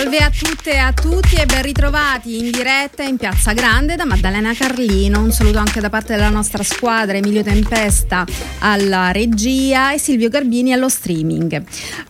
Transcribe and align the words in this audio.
Salve 0.00 0.16
a 0.16 0.30
tutte 0.30 0.72
e 0.72 0.76
a 0.78 0.94
tutti 0.94 1.34
e 1.34 1.44
ben 1.44 1.60
ritrovati 1.60 2.38
in 2.38 2.50
diretta 2.50 3.02
in 3.02 3.18
Piazza 3.18 3.52
Grande 3.52 3.96
da 3.96 4.06
Maddalena 4.06 4.54
Carlino. 4.54 5.20
Un 5.20 5.30
saluto 5.30 5.58
anche 5.58 5.78
da 5.78 5.90
parte 5.90 6.14
della 6.14 6.30
nostra 6.30 6.62
squadra 6.62 7.18
Emilio 7.18 7.42
Tempesta 7.42 8.24
alla 8.60 9.10
regia 9.10 9.92
e 9.92 9.98
Silvio 9.98 10.30
Garbini 10.30 10.72
allo 10.72 10.88
streaming. 10.88 11.62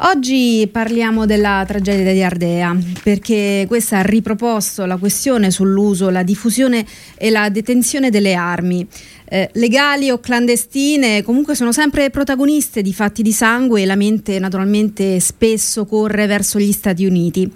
Oggi 0.02 0.68
parliamo 0.70 1.26
della 1.26 1.64
tragedia 1.66 2.12
di 2.12 2.22
Ardea 2.22 2.76
perché 3.02 3.64
questa 3.66 3.98
ha 3.98 4.02
riproposto 4.02 4.84
la 4.84 4.96
questione 4.96 5.50
sull'uso, 5.50 6.10
la 6.10 6.22
diffusione 6.22 6.86
e 7.16 7.28
la 7.30 7.48
detenzione 7.48 8.10
delle 8.10 8.34
armi 8.34 8.86
eh, 9.32 9.48
legali 9.54 10.10
o 10.10 10.18
clandestine, 10.18 11.22
comunque 11.22 11.54
sono 11.54 11.70
sempre 11.70 12.10
protagoniste 12.10 12.82
di 12.82 12.92
fatti 12.92 13.22
di 13.22 13.32
sangue 13.32 13.82
e 13.82 13.86
la 13.86 13.94
mente 13.94 14.40
naturalmente 14.40 15.20
spesso 15.20 15.86
corre 15.86 16.26
verso 16.26 16.58
gli 16.58 16.72
Stati 16.72 17.06
Uniti. 17.06 17.50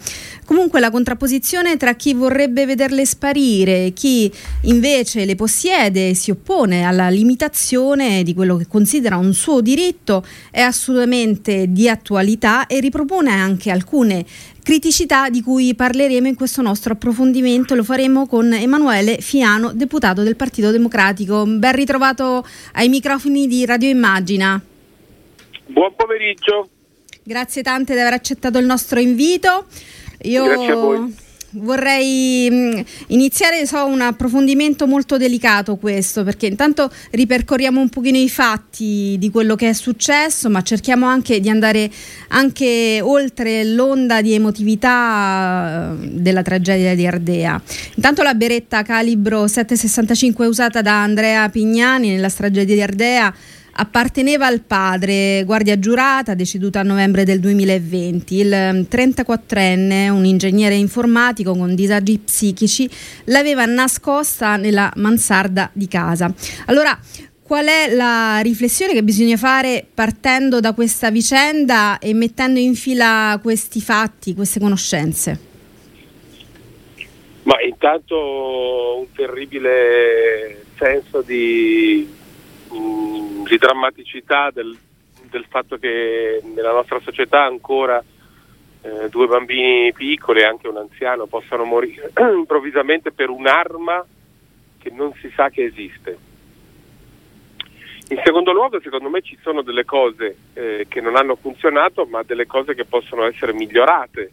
Comunque 0.45 0.79
la 0.79 0.91
contrapposizione 0.91 1.77
tra 1.77 1.95
chi 1.95 2.13
vorrebbe 2.13 2.67
vederle 2.67 3.07
sparire 3.07 3.87
e 3.87 3.93
chi 3.93 4.31
invece 4.63 5.25
le 5.25 5.37
possiede 5.37 6.11
e 6.11 6.15
si 6.15 6.31
oppone 6.31 6.85
alla 6.85 7.09
limitazione 7.09 8.23
di 8.23 8.35
quello 8.35 8.57
che 8.57 8.67
considera 8.67 9.17
un 9.17 9.33
suo 9.33 9.61
diritto 9.61 10.25
è 10.51 10.61
assolutamente 10.61 11.73
di 11.73 11.89
attualità 11.89 12.67
e 12.67 12.81
ripropone 12.81 13.31
anche 13.31 13.71
alcune 13.71 14.25
criticità 14.63 15.29
di 15.29 15.43
cui 15.43 15.75
parleremo 15.75 16.27
in 16.27 16.35
questo 16.35 16.63
nostro 16.63 16.95
approfondimento. 16.95 17.75
Lo 17.75 17.85
faremo 17.85 18.27
con 18.27 18.53
Emanuele 18.53 19.19
Fiano, 19.19 19.73
deputato 19.73 20.23
del 20.23 20.37
Partito 20.37 20.71
Democratico. 20.71 21.45
Ben 21.47 21.75
ritrovato 21.75 22.47
ai 22.73 22.89
microfoni 22.89 23.47
di 23.47 23.65
Radio 23.65 23.89
Immagina. 23.89 24.61
Buon 25.67 25.95
pomeriggio. 25.97 26.69
Grazie 27.23 27.63
tante 27.63 27.95
di 27.95 28.01
aver 28.01 28.13
accettato 28.13 28.59
il 28.59 28.67
nostro 28.67 29.01
invito. 29.01 29.67
Io 30.25 30.45
Grazie 30.45 30.71
a 30.71 30.75
voi 30.75 31.23
vorrei 31.55 32.49
mm, 32.51 32.81
iniziare, 33.09 33.67
so, 33.67 33.85
un 33.87 34.01
approfondimento 34.01 34.87
molto 34.87 35.17
delicato 35.17 35.77
questo, 35.77 36.25
perché 36.25 36.47
intanto 36.47 36.91
ripercorriamo 37.11 37.81
un 37.81 37.89
pochino 37.89 38.17
i 38.17 38.29
fatti 38.29 39.17
di 39.19 39.31
quello 39.31 39.55
che 39.55 39.69
è 39.69 39.73
successo, 39.73 40.49
ma 40.51 40.63
cerchiamo 40.63 41.07
anche 41.07 41.41
di 41.41 41.49
andare 41.49 41.91
anche 42.29 43.01
oltre 43.03 43.65
l'onda 43.65 44.21
di 44.21 44.33
emotività 44.33 45.95
eh, 46.01 46.09
della 46.13 46.43
tragedia 46.43 46.95
di 46.95 47.07
Ardea. 47.07 47.61
Intanto 47.97 48.23
la 48.23 48.35
beretta 48.35 48.83
calibro 48.83 49.47
765 49.47 50.47
usata 50.47 50.83
da 50.83 51.03
Andrea 51.03 51.49
Pignani 51.49 52.11
nella 52.11 52.31
tragedia 52.31 52.75
di 52.75 52.83
Ardea 52.83 53.35
apparteneva 53.77 54.47
al 54.47 54.61
padre, 54.61 55.43
guardia 55.45 55.79
giurata, 55.79 56.35
deceduta 56.35 56.81
a 56.81 56.83
novembre 56.83 57.25
del 57.25 57.41
2020. 57.41 58.35
Il 58.37 58.87
34enne, 58.89 60.11
mm, 60.11 60.15
un 60.15 60.25
ingegnere 60.25 60.75
informatico 60.75 61.55
con 61.55 61.75
disagi 61.75 62.19
psichici, 62.19 62.89
l'aveva 63.25 63.65
nascosta 63.65 64.57
nella 64.57 64.93
mansarda 64.97 65.71
di 65.73 65.89
casa. 65.89 66.33
Allora, 66.67 66.99
qual 67.43 67.67
è 67.67 67.95
la 67.95 68.41
riflessione 68.43 68.93
che 68.93 69.03
bisogna 69.03 69.37
fare 69.37 69.87
partendo 69.93 70.61
da 70.61 70.73
questa 70.73 71.11
vicenda 71.11 71.99
e 71.99 72.15
mettendo 72.15 72.59
in 72.59 72.75
fila 72.75 73.39
questi 73.43 73.81
fatti, 73.81 74.35
queste 74.35 74.61
conoscenze? 74.61 75.53
Ma 77.43 77.61
intanto 77.61 78.99
un 79.01 79.07
terribile 79.15 80.65
senso 80.79 81.21
di 81.21 82.09
di 83.45 83.59
drammaticità 83.59 84.51
del, 84.51 84.77
del, 85.31 85.45
fatto 85.49 85.77
che 85.79 86.41
nella 86.55 86.73
nostra 86.73 87.01
società 87.01 87.43
ancora 87.45 88.03
eh, 88.83 89.09
due 89.09 89.27
bambini 89.27 89.93
piccoli 89.93 90.41
e 90.41 90.45
anche 90.45 90.69
un 90.69 90.77
anziano 90.77 91.27
possano 91.27 91.65
morire 91.65 92.13
improvvisamente 92.37 93.13
per 93.13 93.31
un'arma 93.31 94.05
che 94.79 94.91
non 94.91 95.13
si 95.15 95.31
sa 95.35 95.49
che 95.49 95.65
esiste. 95.65 96.19
In 98.09 98.21
secondo 98.23 98.53
luogo, 98.53 98.81
secondo 98.83 99.09
me 99.09 99.23
ci 99.23 99.39
sono 99.41 99.63
delle 99.63 99.87
cose 99.87 100.37
eh, 100.53 100.85
che 100.89 101.01
non 101.01 101.17
hanno 101.17 101.37
funzionato, 101.37 102.05
ma 102.05 102.23
delle 102.23 102.45
cose 102.47 102.75
che 102.75 102.85
possono 102.85 103.25
essere 103.25 103.55
migliorate. 103.55 104.33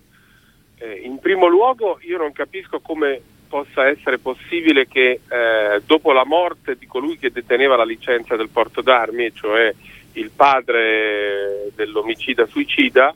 Eh, 0.76 1.02
in 1.06 1.20
primo 1.20 1.48
luogo, 1.48 1.98
io 2.02 2.18
non 2.18 2.34
capisco 2.34 2.82
come 2.82 3.22
possa 3.52 3.90
essere 3.90 4.18
possibile 4.18 4.88
che 4.88 5.20
eh, 5.28 5.82
dopo 5.86 6.14
la 6.14 6.24
morte 6.24 6.78
di 6.78 6.88
colui 6.88 7.18
che 7.18 7.34
deteneva 7.34 7.76
la 7.76 7.84
licenza 7.84 8.38
del 8.38 8.48
porto 8.48 8.82
d'armi, 8.82 9.34
cioè 9.34 9.76
il 10.14 10.32
padre 10.34 11.70
dell'omicida 11.76 12.46
suicida, 12.46 13.14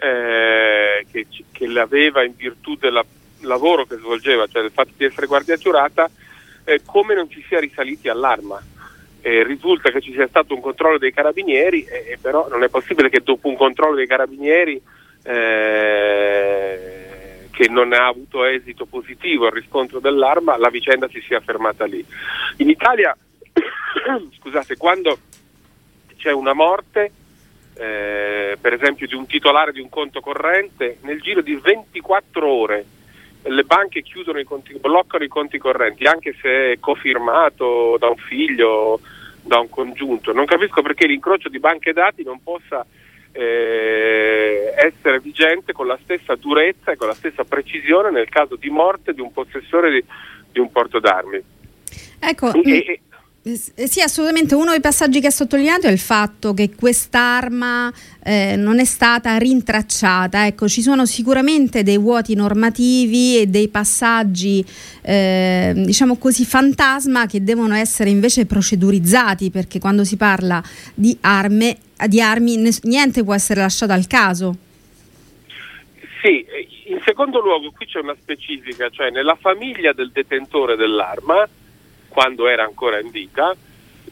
eh, 0.00 1.04
che, 1.10 1.26
che 1.50 1.66
l'aveva 1.66 2.22
in 2.22 2.36
virtù 2.36 2.76
del 2.76 3.04
lavoro 3.40 3.84
che 3.84 3.96
svolgeva, 3.96 4.46
cioè 4.46 4.62
del 4.62 4.70
fatto 4.70 4.92
di 4.96 5.06
essere 5.06 5.26
guardia 5.26 5.56
giurata, 5.56 6.08
eh, 6.62 6.80
come 6.86 7.16
non 7.16 7.28
ci 7.28 7.44
sia 7.48 7.58
risaliti 7.58 8.08
all'arma. 8.08 8.62
risulta 9.22 9.90
che 9.90 10.00
ci 10.02 10.12
sia 10.12 10.28
stato 10.28 10.54
un 10.54 10.60
controllo 10.60 10.98
dei 10.98 11.12
carabinieri, 11.12 11.84
però 12.20 12.46
non 12.48 12.62
è 12.62 12.68
possibile 12.68 13.08
che 13.08 13.22
dopo 13.24 13.48
un 13.48 13.56
controllo 13.56 13.96
dei 13.96 14.06
carabinieri 14.06 14.80
eh, 15.24 17.03
che 17.54 17.68
non 17.68 17.92
ha 17.92 18.06
avuto 18.06 18.44
esito 18.44 18.84
positivo 18.84 19.46
al 19.46 19.52
riscontro 19.52 20.00
dell'arma, 20.00 20.58
la 20.58 20.70
vicenda 20.70 21.08
si 21.08 21.20
sia 21.20 21.40
fermata 21.40 21.84
lì. 21.84 22.04
In 22.56 22.68
Italia, 22.68 23.16
scusate, 24.38 24.76
quando 24.76 25.18
c'è 26.16 26.32
una 26.32 26.52
morte, 26.52 27.12
eh, 27.76 28.58
per 28.60 28.72
esempio 28.72 29.06
di 29.06 29.14
un 29.14 29.26
titolare 29.26 29.72
di 29.72 29.80
un 29.80 29.88
conto 29.88 30.20
corrente, 30.20 30.98
nel 31.02 31.20
giro 31.20 31.42
di 31.42 31.54
24 31.54 32.46
ore 32.46 32.86
le 33.42 33.62
banche 33.62 34.02
chiudono 34.02 34.38
i 34.38 34.44
conti, 34.44 34.76
bloccano 34.78 35.22
i 35.22 35.28
conti 35.28 35.58
correnti, 35.58 36.04
anche 36.04 36.34
se 36.40 36.72
è 36.72 36.78
cofirmato 36.80 37.96
da 37.98 38.08
un 38.08 38.16
figlio, 38.16 39.00
da 39.42 39.58
un 39.60 39.68
congiunto. 39.68 40.32
Non 40.32 40.46
capisco 40.46 40.82
perché 40.82 41.06
l'incrocio 41.06 41.48
di 41.48 41.60
banche 41.60 41.92
dati 41.92 42.24
non 42.24 42.42
possa 42.42 42.84
eh, 43.36 44.72
essere 44.76 45.18
vigente 45.18 45.72
con 45.72 45.86
la 45.86 45.98
stessa 46.02 46.36
durezza 46.36 46.92
e 46.92 46.96
con 46.96 47.08
la 47.08 47.14
stessa 47.14 47.44
precisione 47.44 48.10
nel 48.10 48.28
caso 48.28 48.54
di 48.54 48.70
morte 48.70 49.12
di 49.12 49.20
un 49.20 49.32
possessore 49.32 49.90
di, 49.90 50.04
di 50.52 50.60
un 50.60 50.70
porto 50.70 51.00
d'armi. 51.00 51.42
Ecco, 52.20 52.52
e, 52.62 53.00
eh, 53.46 53.86
sì, 53.88 54.00
assolutamente. 54.00 54.54
Uno 54.54 54.70
dei 54.70 54.80
passaggi 54.80 55.20
che 55.20 55.26
ha 55.26 55.30
sottolineato 55.30 55.86
è 55.86 55.90
il 55.90 55.98
fatto 55.98 56.54
che 56.54 56.74
quest'arma 56.74 57.92
eh, 58.24 58.56
non 58.56 58.78
è 58.78 58.86
stata 58.86 59.36
rintracciata. 59.36 60.46
Ecco, 60.46 60.66
ci 60.66 60.80
sono 60.80 61.04
sicuramente 61.04 61.82
dei 61.82 61.98
vuoti 61.98 62.34
normativi 62.34 63.38
e 63.38 63.46
dei 63.46 63.68
passaggi, 63.68 64.64
eh, 65.02 65.74
diciamo 65.76 66.16
così, 66.16 66.46
fantasma 66.46 67.26
che 67.26 67.44
devono 67.44 67.74
essere 67.74 68.08
invece 68.08 68.46
procedurizzati 68.46 69.50
perché 69.50 69.78
quando 69.78 70.04
si 70.04 70.16
parla 70.16 70.62
di, 70.94 71.14
arme, 71.20 71.76
di 72.08 72.22
armi 72.22 72.70
niente 72.84 73.24
può 73.24 73.34
essere 73.34 73.60
lasciato 73.60 73.92
al 73.92 74.06
caso. 74.06 74.56
Sì, 76.22 76.46
in 76.86 77.02
secondo 77.04 77.40
luogo 77.40 77.70
qui 77.76 77.84
c'è 77.84 77.98
una 77.98 78.16
specifica, 78.18 78.88
cioè 78.88 79.10
nella 79.10 79.36
famiglia 79.38 79.92
del 79.92 80.10
detentore 80.10 80.76
dell'arma 80.76 81.46
quando 82.14 82.46
era 82.46 82.62
ancora 82.62 83.00
in 83.00 83.10
vita, 83.10 83.54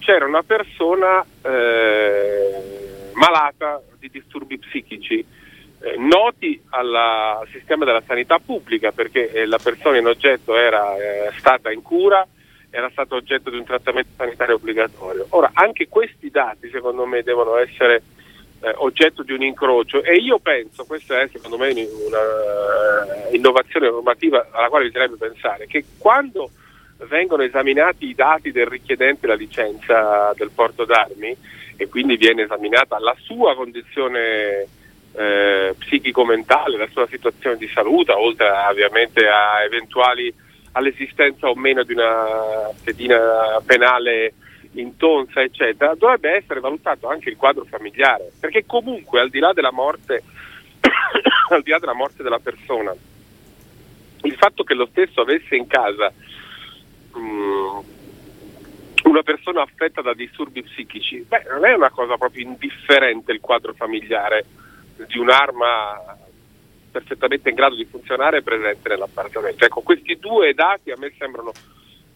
c'era 0.00 0.26
una 0.26 0.42
persona 0.42 1.24
eh, 1.40 3.10
malata 3.12 3.80
di 3.96 4.10
disturbi 4.10 4.58
psichici, 4.58 5.24
eh, 5.80 5.96
noti 5.98 6.60
alla, 6.70 7.38
al 7.38 7.48
sistema 7.52 7.84
della 7.84 8.02
sanità 8.04 8.40
pubblica 8.40 8.90
perché 8.90 9.30
eh, 9.30 9.46
la 9.46 9.58
persona 9.58 9.98
in 9.98 10.06
oggetto 10.06 10.56
era 10.56 10.96
eh, 10.96 11.30
stata 11.38 11.70
in 11.70 11.82
cura, 11.82 12.26
era 12.70 12.90
stato 12.90 13.14
oggetto 13.14 13.50
di 13.50 13.56
un 13.56 13.64
trattamento 13.64 14.10
sanitario 14.16 14.56
obbligatorio. 14.56 15.26
Ora, 15.30 15.52
anche 15.54 15.86
questi 15.86 16.28
dati 16.28 16.70
secondo 16.70 17.06
me 17.06 17.22
devono 17.22 17.56
essere 17.56 18.02
eh, 18.62 18.72
oggetto 18.78 19.22
di 19.22 19.32
un 19.32 19.42
incrocio 19.42 20.02
e 20.02 20.14
io 20.16 20.40
penso, 20.40 20.84
questa 20.84 21.20
è 21.20 21.28
secondo 21.28 21.56
me 21.56 21.70
una 21.70 23.28
uh, 23.28 23.34
innovazione 23.34 23.88
normativa 23.88 24.48
alla 24.50 24.68
quale 24.68 24.86
bisognerebbe 24.86 25.28
pensare, 25.28 25.66
che 25.66 25.84
quando 25.98 26.50
vengono 27.08 27.42
esaminati 27.42 28.08
i 28.08 28.14
dati 28.14 28.52
del 28.52 28.66
richiedente 28.66 29.26
la 29.26 29.34
licenza 29.34 30.32
del 30.36 30.50
porto 30.54 30.84
d'armi 30.84 31.36
e 31.76 31.88
quindi 31.88 32.16
viene 32.16 32.42
esaminata 32.42 32.98
la 32.98 33.16
sua 33.20 33.54
condizione 33.54 34.66
eh, 35.14 35.74
psichico-mentale, 35.78 36.76
la 36.76 36.88
sua 36.90 37.06
situazione 37.06 37.56
di 37.56 37.68
salute, 37.68 38.12
oltre 38.12 38.48
ovviamente 38.68 39.26
a 39.26 39.62
eventuali 39.64 40.32
all'esistenza 40.72 41.48
o 41.48 41.54
meno 41.54 41.82
di 41.82 41.92
una 41.92 42.70
pedina 42.82 43.60
penale 43.64 44.34
intonsa, 44.74 45.42
eccetera, 45.42 45.94
dovrebbe 45.94 46.36
essere 46.36 46.60
valutato 46.60 47.08
anche 47.08 47.28
il 47.28 47.36
quadro 47.36 47.64
familiare, 47.64 48.32
perché 48.40 48.64
comunque 48.64 49.20
al 49.20 49.28
di 49.28 49.38
là 49.38 49.52
della 49.52 49.72
morte, 49.72 50.22
al 51.50 51.62
di 51.62 51.70
là 51.70 51.78
della 51.78 51.94
morte 51.94 52.22
della 52.22 52.38
persona, 52.38 52.94
il 54.22 54.34
fatto 54.34 54.62
che 54.62 54.74
lo 54.74 54.86
stesso 54.90 55.20
avesse 55.20 55.56
in 55.56 55.66
casa 55.66 56.12
una 59.04 59.22
persona 59.22 59.62
affetta 59.62 60.00
da 60.00 60.14
disturbi 60.14 60.62
psichici, 60.62 61.24
beh, 61.26 61.44
non 61.50 61.64
è 61.64 61.74
una 61.74 61.90
cosa 61.90 62.16
proprio 62.16 62.46
indifferente 62.46 63.32
il 63.32 63.40
quadro 63.40 63.74
familiare 63.74 64.44
di 65.06 65.18
un'arma 65.18 66.18
perfettamente 66.90 67.48
in 67.48 67.54
grado 67.54 67.74
di 67.74 67.86
funzionare 67.86 68.42
presente 68.42 68.88
nell'appartamento. 68.88 69.64
Ecco, 69.64 69.80
questi 69.80 70.18
due 70.18 70.52
dati 70.54 70.90
a 70.90 70.96
me 70.98 71.12
sembrano 71.18 71.52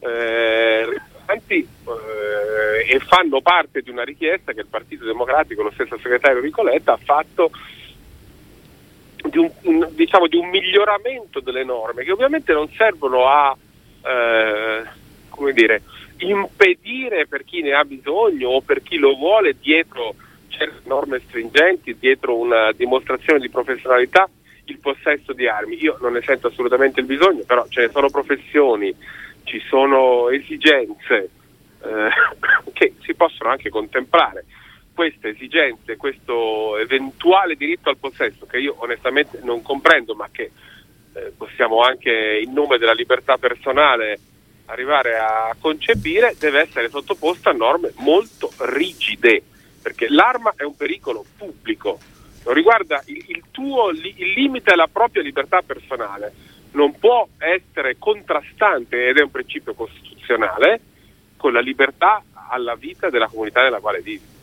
eh, 0.01 0.85
rilevanti 0.85 1.67
eh, 1.87 2.95
e 2.95 2.99
fanno 3.01 3.41
parte 3.41 3.81
di 3.81 3.91
una 3.91 4.05
richiesta 4.05 4.53
che 4.53 4.61
il 4.61 4.67
Partito 4.67 5.05
Democratico, 5.05 5.63
lo 5.63 5.73
stesso 5.73 5.99
segretario 5.99 6.41
Ricoletta, 6.41 6.93
ha 6.93 6.99
fatto 7.03 7.51
di 9.23 9.39
un, 9.39 9.51
un, 9.63 9.89
diciamo, 9.93 10.27
di 10.29 10.37
un 10.37 10.49
miglioramento 10.49 11.41
delle 11.41 11.65
norme 11.65 12.05
che 12.05 12.13
ovviamente 12.13 12.53
non 12.53 12.69
servono 12.77 13.27
a 13.27 13.57
eh, 14.07 14.83
come 15.29 15.53
dire, 15.53 15.83
impedire 16.19 17.27
per 17.27 17.45
chi 17.45 17.63
ne 17.63 17.73
ha 17.73 17.85
bisogno 17.85 18.51
o 18.51 18.61
per 18.61 18.83
chi 18.83 18.97
lo 18.97 19.15
vuole 19.17 19.57
dietro 19.59 20.15
certe 20.49 20.89
norme 20.89 21.21
stringenti, 21.27 21.99
dietro 21.99 22.37
una 22.37 22.73
dimostrazione 22.73 23.41
di 23.41 23.51
professionalità 23.51 24.29
il 24.67 24.79
possesso 24.79 25.33
di 25.33 25.47
armi. 25.47 25.81
Io 25.81 25.97
non 26.01 26.13
ne 26.13 26.23
sento 26.23 26.49
assolutamente 26.49 27.01
il 27.01 27.07
bisogno, 27.07 27.43
però 27.45 27.67
ce 27.69 27.83
ne 27.83 27.91
sono 27.91 28.11
professioni, 28.11 28.95
ci 29.45 29.61
sono 29.69 30.29
esigenze 30.31 31.31
eh, 31.83 32.09
che 32.73 32.95
si 33.03 33.15
possono 33.15 33.51
anche 33.51 33.69
contemplare. 33.69 34.45
Queste 34.95 35.29
esigenze, 35.29 35.97
questo 35.97 36.79
eventuale 36.79 37.55
diritto 37.55 37.91
al 37.91 37.99
possesso, 37.99 38.47
che 38.47 38.59
io 38.59 38.77
onestamente 38.79 39.41
non 39.43 39.61
comprendo, 39.61 40.15
ma 40.15 40.29
che 40.33 40.51
eh, 41.17 41.33
possiamo 41.37 41.81
anche 41.81 42.41
in 42.43 42.53
nome 42.53 42.79
della 42.79 42.93
libertà 42.93 43.39
personale 43.39 44.19
arrivare 44.67 45.17
a 45.17 45.55
concepire, 45.59 46.35
deve 46.39 46.61
essere 46.61 46.89
sottoposto 46.89 47.49
a 47.49 47.53
norme 47.53 47.93
molto 47.97 48.53
rigide, 48.59 49.43
perché 49.81 50.09
l'arma 50.09 50.53
è 50.57 50.65
un 50.65 50.77
pericolo 50.77 51.25
pubblico 51.37 51.99
riguarda 52.53 53.03
il, 53.07 53.25
il 53.29 53.45
tuo 53.51 53.91
il 53.91 54.33
limite 54.35 54.71
alla 54.71 54.89
propria 54.91 55.23
libertà 55.23 55.63
personale, 55.63 56.33
non 56.73 56.99
può 56.99 57.27
essere 57.39 57.97
contrastante 57.99 59.09
ed 59.09 59.19
è 59.19 59.23
un 59.23 59.31
principio 59.31 59.75
costituzionale 59.75 60.81
con 61.37 61.53
la 61.53 61.61
libertà 61.61 62.23
alla 62.49 62.75
vita 62.75 63.11
della 63.11 63.29
comunità 63.29 63.63
nella 63.63 63.81
quale 63.81 64.01
vivi. 64.01 64.35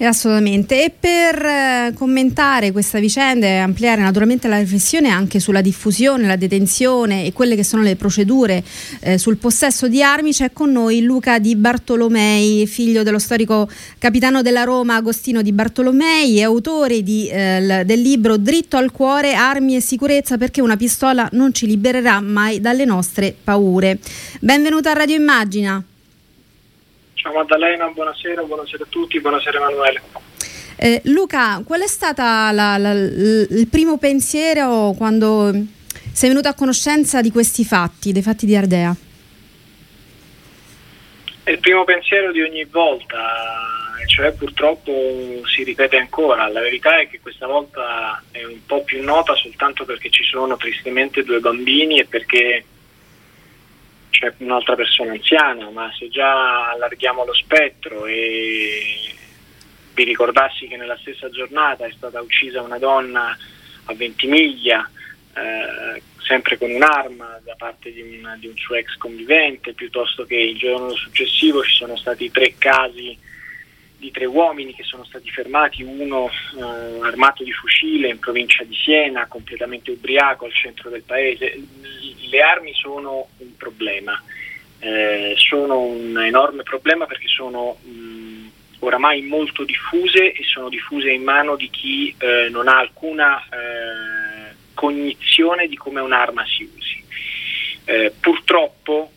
Eh, 0.00 0.04
assolutamente. 0.04 0.84
E 0.84 0.90
per 0.90 1.44
eh, 1.44 1.92
commentare 1.92 2.70
questa 2.70 3.00
vicenda 3.00 3.46
e 3.46 3.56
ampliare 3.56 4.00
naturalmente 4.00 4.46
la 4.46 4.60
riflessione 4.60 5.08
anche 5.08 5.40
sulla 5.40 5.60
diffusione, 5.60 6.24
la 6.24 6.36
detenzione 6.36 7.24
e 7.24 7.32
quelle 7.32 7.56
che 7.56 7.64
sono 7.64 7.82
le 7.82 7.96
procedure 7.96 8.62
eh, 9.00 9.18
sul 9.18 9.38
possesso 9.38 9.88
di 9.88 10.00
armi, 10.00 10.30
c'è 10.30 10.52
con 10.52 10.70
noi 10.70 11.02
Luca 11.02 11.40
Di 11.40 11.56
Bartolomei, 11.56 12.64
figlio 12.68 13.02
dello 13.02 13.18
storico 13.18 13.68
capitano 13.98 14.40
della 14.40 14.62
Roma 14.62 14.94
Agostino 14.94 15.42
Di 15.42 15.50
Bartolomei 15.50 16.38
e 16.38 16.44
autore 16.44 17.02
di, 17.02 17.28
eh, 17.28 17.82
del 17.84 18.00
libro 18.00 18.36
Dritto 18.36 18.76
al 18.76 18.92
cuore, 18.92 19.34
armi 19.34 19.74
e 19.74 19.80
sicurezza 19.80 20.38
perché 20.38 20.60
una 20.60 20.76
pistola 20.76 21.28
non 21.32 21.52
ci 21.52 21.66
libererà 21.66 22.20
mai 22.20 22.60
dalle 22.60 22.84
nostre 22.84 23.34
paure. 23.42 23.98
Benvenuto 24.38 24.88
a 24.90 24.92
Radio 24.92 25.16
Immagina. 25.16 25.82
Ciao 27.20 27.32
Maddalena, 27.32 27.88
buonasera, 27.88 28.44
buonasera 28.44 28.84
a 28.84 28.86
tutti, 28.88 29.20
buonasera 29.20 29.58
Emanuele. 29.58 30.00
Eh, 30.76 31.00
Luca, 31.06 31.60
qual 31.66 31.80
è 31.80 31.86
stato 31.88 32.22
il 32.22 33.66
primo 33.68 33.98
pensiero 33.98 34.94
quando 34.96 35.50
sei 36.12 36.28
venuto 36.28 36.46
a 36.46 36.54
conoscenza 36.54 37.20
di 37.20 37.32
questi 37.32 37.64
fatti, 37.64 38.12
dei 38.12 38.22
fatti 38.22 38.46
di 38.46 38.54
Ardea? 38.54 38.94
È 41.42 41.50
il 41.50 41.58
primo 41.58 41.82
pensiero 41.82 42.30
di 42.30 42.40
ogni 42.40 42.64
volta, 42.66 43.16
cioè 44.06 44.30
purtroppo 44.30 45.42
si 45.52 45.64
ripete 45.64 45.96
ancora. 45.96 46.46
La 46.46 46.60
verità 46.60 47.00
è 47.00 47.08
che 47.08 47.18
questa 47.20 47.48
volta 47.48 48.22
è 48.30 48.44
un 48.44 48.64
po' 48.64 48.84
più 48.84 49.02
nota 49.02 49.34
soltanto 49.34 49.84
perché 49.84 50.08
ci 50.08 50.22
sono 50.22 50.56
tristemente 50.56 51.24
due 51.24 51.40
bambini 51.40 51.98
e 51.98 52.04
perché 52.04 52.64
c'è 54.18 54.32
un'altra 54.38 54.74
persona 54.74 55.12
anziana, 55.12 55.70
ma 55.70 55.92
se 55.96 56.08
già 56.08 56.70
allarghiamo 56.70 57.24
lo 57.24 57.32
spettro 57.34 58.04
e 58.06 59.14
vi 59.94 60.02
ricordassi 60.02 60.66
che 60.66 60.76
nella 60.76 60.96
stessa 60.96 61.30
giornata 61.30 61.86
è 61.86 61.92
stata 61.92 62.20
uccisa 62.20 62.60
una 62.60 62.78
donna 62.78 63.36
a 63.84 63.94
Ventimiglia, 63.94 64.90
eh, 65.34 66.02
sempre 66.18 66.58
con 66.58 66.68
un'arma 66.68 67.38
da 67.44 67.54
parte 67.56 67.92
di 67.92 68.00
un, 68.00 68.36
di 68.40 68.48
un, 68.48 68.56
suo 68.56 68.74
ex 68.74 68.96
convivente, 68.96 69.72
piuttosto 69.72 70.24
che 70.24 70.34
il 70.34 70.58
giorno 70.58 70.92
successivo 70.94 71.62
ci 71.62 71.76
sono 71.76 71.96
stati 71.96 72.28
tre 72.32 72.54
casi 72.58 73.16
di 73.98 74.10
tre 74.12 74.26
uomini 74.26 74.74
che 74.74 74.84
sono 74.84 75.04
stati 75.04 75.28
fermati, 75.28 75.82
uno 75.82 76.28
eh, 76.28 77.00
armato 77.02 77.42
di 77.42 77.52
fucile 77.52 78.08
in 78.08 78.18
provincia 78.18 78.62
di 78.62 78.74
Siena, 78.74 79.26
completamente 79.26 79.90
ubriaco 79.90 80.44
al 80.44 80.52
centro 80.52 80.88
del 80.88 81.02
paese. 81.02 81.60
Le 82.30 82.40
armi 82.40 82.72
sono 82.74 83.28
un 83.38 83.56
problema, 83.56 84.22
eh, 84.78 85.34
sono 85.36 85.80
un 85.80 86.16
enorme 86.22 86.62
problema 86.62 87.06
perché 87.06 87.26
sono 87.26 87.76
mh, 87.82 88.50
oramai 88.80 89.22
molto 89.22 89.64
diffuse 89.64 90.32
e 90.32 90.44
sono 90.44 90.68
diffuse 90.68 91.10
in 91.10 91.24
mano 91.24 91.56
di 91.56 91.68
chi 91.68 92.14
eh, 92.18 92.48
non 92.50 92.68
ha 92.68 92.78
alcuna 92.78 93.42
eh, 93.42 94.54
cognizione 94.74 95.66
di 95.66 95.76
come 95.76 96.00
un'arma 96.00 96.46
si 96.46 96.62
usi. 96.62 97.04
Eh, 97.84 98.12
purtroppo 98.20 99.10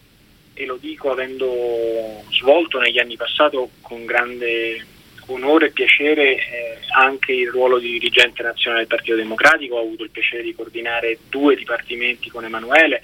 e 0.54 0.66
lo 0.66 0.78
dico 0.80 1.12
avendo 1.12 2.24
svolto 2.32 2.80
negli 2.80 3.00
anni 3.00 3.16
passati 3.16 3.58
con 3.82 4.06
grande 4.06 4.86
onore 5.28 5.68
e 5.68 5.72
piacere 5.72 6.36
eh, 6.36 6.78
anche 6.94 7.32
il 7.32 7.50
ruolo 7.50 7.80
di 7.80 7.92
dirigente 7.92 8.44
nazionale 8.44 8.82
del 8.82 8.90
Partito 8.90 9.16
Democratico, 9.16 9.76
ho 9.76 9.82
avuto 9.82 10.04
il 10.04 10.10
piacere 10.10 10.44
di 10.44 10.54
coordinare 10.54 11.20
due 11.30 11.56
dipartimenti 11.56 12.30
con 12.30 12.44
Emanuele 12.44 13.02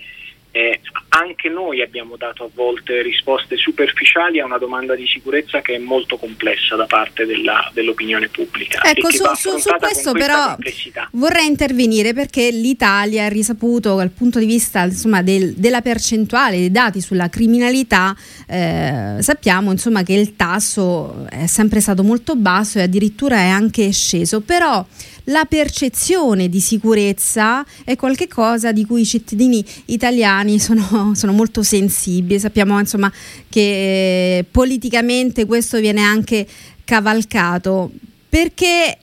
eh, 0.51 0.79
anche 1.09 1.49
noi 1.49 1.81
abbiamo 1.81 2.15
dato 2.15 2.45
a 2.45 2.49
volte 2.53 3.01
risposte 3.01 3.57
superficiali 3.57 4.39
a 4.39 4.45
una 4.45 4.57
domanda 4.57 4.95
di 4.95 5.05
sicurezza 5.07 5.61
che 5.61 5.75
è 5.75 5.77
molto 5.77 6.17
complessa 6.17 6.75
da 6.75 6.85
parte 6.85 7.25
della, 7.25 7.69
dell'opinione 7.73 8.27
pubblica. 8.29 8.81
Ecco, 8.83 9.09
su, 9.11 9.23
su, 9.35 9.57
su, 9.57 9.69
questo 9.79 10.11
però 10.13 10.55
vorrei 11.11 11.47
intervenire 11.47 12.13
perché 12.13 12.49
l'Italia 12.51 13.25
ha 13.25 13.29
risaputo 13.29 13.95
dal 13.95 14.09
punto 14.09 14.39
di 14.39 14.45
vista 14.45 14.83
insomma, 14.83 15.21
del, 15.21 15.53
della 15.53 15.81
percentuale 15.81 16.57
dei 16.57 16.71
dati 16.71 17.01
sulla 17.01 17.29
criminalità, 17.29 18.15
eh, 18.47 19.17
sappiamo 19.19 19.71
insomma, 19.71 20.03
che 20.03 20.13
il 20.13 20.35
tasso 20.35 21.27
è 21.29 21.47
sempre 21.47 21.79
stato 21.79 22.03
molto 22.03 22.35
basso 22.35 22.79
e 22.79 22.83
addirittura 22.83 23.37
è 23.37 23.47
anche 23.47 23.91
sceso, 23.91 24.41
però 24.41 24.85
la 25.29 25.45
percezione 25.45 26.49
di 26.49 26.59
sicurezza 26.59 27.65
è 27.83 27.95
qualcosa 27.95 28.71
di 28.71 28.85
cui 28.85 29.01
i 29.01 29.05
cittadini 29.05 29.63
italiani 29.85 30.59
sono, 30.59 31.13
sono 31.15 31.31
molto 31.31 31.63
sensibili. 31.63 32.39
Sappiamo 32.39 32.79
insomma, 32.79 33.11
che 33.49 34.45
politicamente 34.49 35.45
questo 35.45 35.79
viene 35.79 36.01
anche 36.01 36.45
cavalcato. 36.83 37.91
Perché 38.29 38.97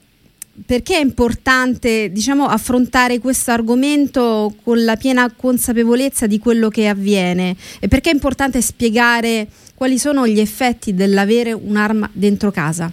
perché 0.66 0.96
è 0.96 1.00
importante 1.00 2.12
diciamo, 2.12 2.46
affrontare 2.46 3.18
questo 3.18 3.50
argomento 3.50 4.54
con 4.62 4.84
la 4.84 4.94
piena 4.94 5.28
consapevolezza 5.34 6.28
di 6.28 6.38
quello 6.38 6.68
che 6.68 6.86
avviene 6.86 7.56
e 7.80 7.88
perché 7.88 8.10
è 8.10 8.14
importante 8.14 8.62
spiegare 8.62 9.48
quali 9.74 9.98
sono 9.98 10.28
gli 10.28 10.38
effetti 10.38 10.94
dell'avere 10.94 11.52
un'arma 11.52 12.08
dentro 12.12 12.52
casa? 12.52 12.92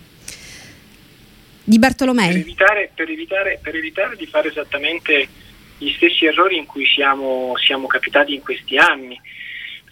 Di 1.71 1.79
Bartolomei. 1.79 2.27
Per 2.27 2.37
evitare, 2.37 2.91
per, 2.93 3.09
evitare, 3.09 3.59
per 3.61 3.75
evitare, 3.75 4.15
di 4.17 4.25
fare 4.25 4.49
esattamente 4.49 5.25
gli 5.77 5.89
stessi 5.93 6.25
errori 6.25 6.57
in 6.57 6.65
cui 6.65 6.85
siamo, 6.85 7.53
siamo 7.55 7.87
capitati 7.87 8.33
in 8.33 8.41
questi 8.41 8.75
anni. 8.75 9.17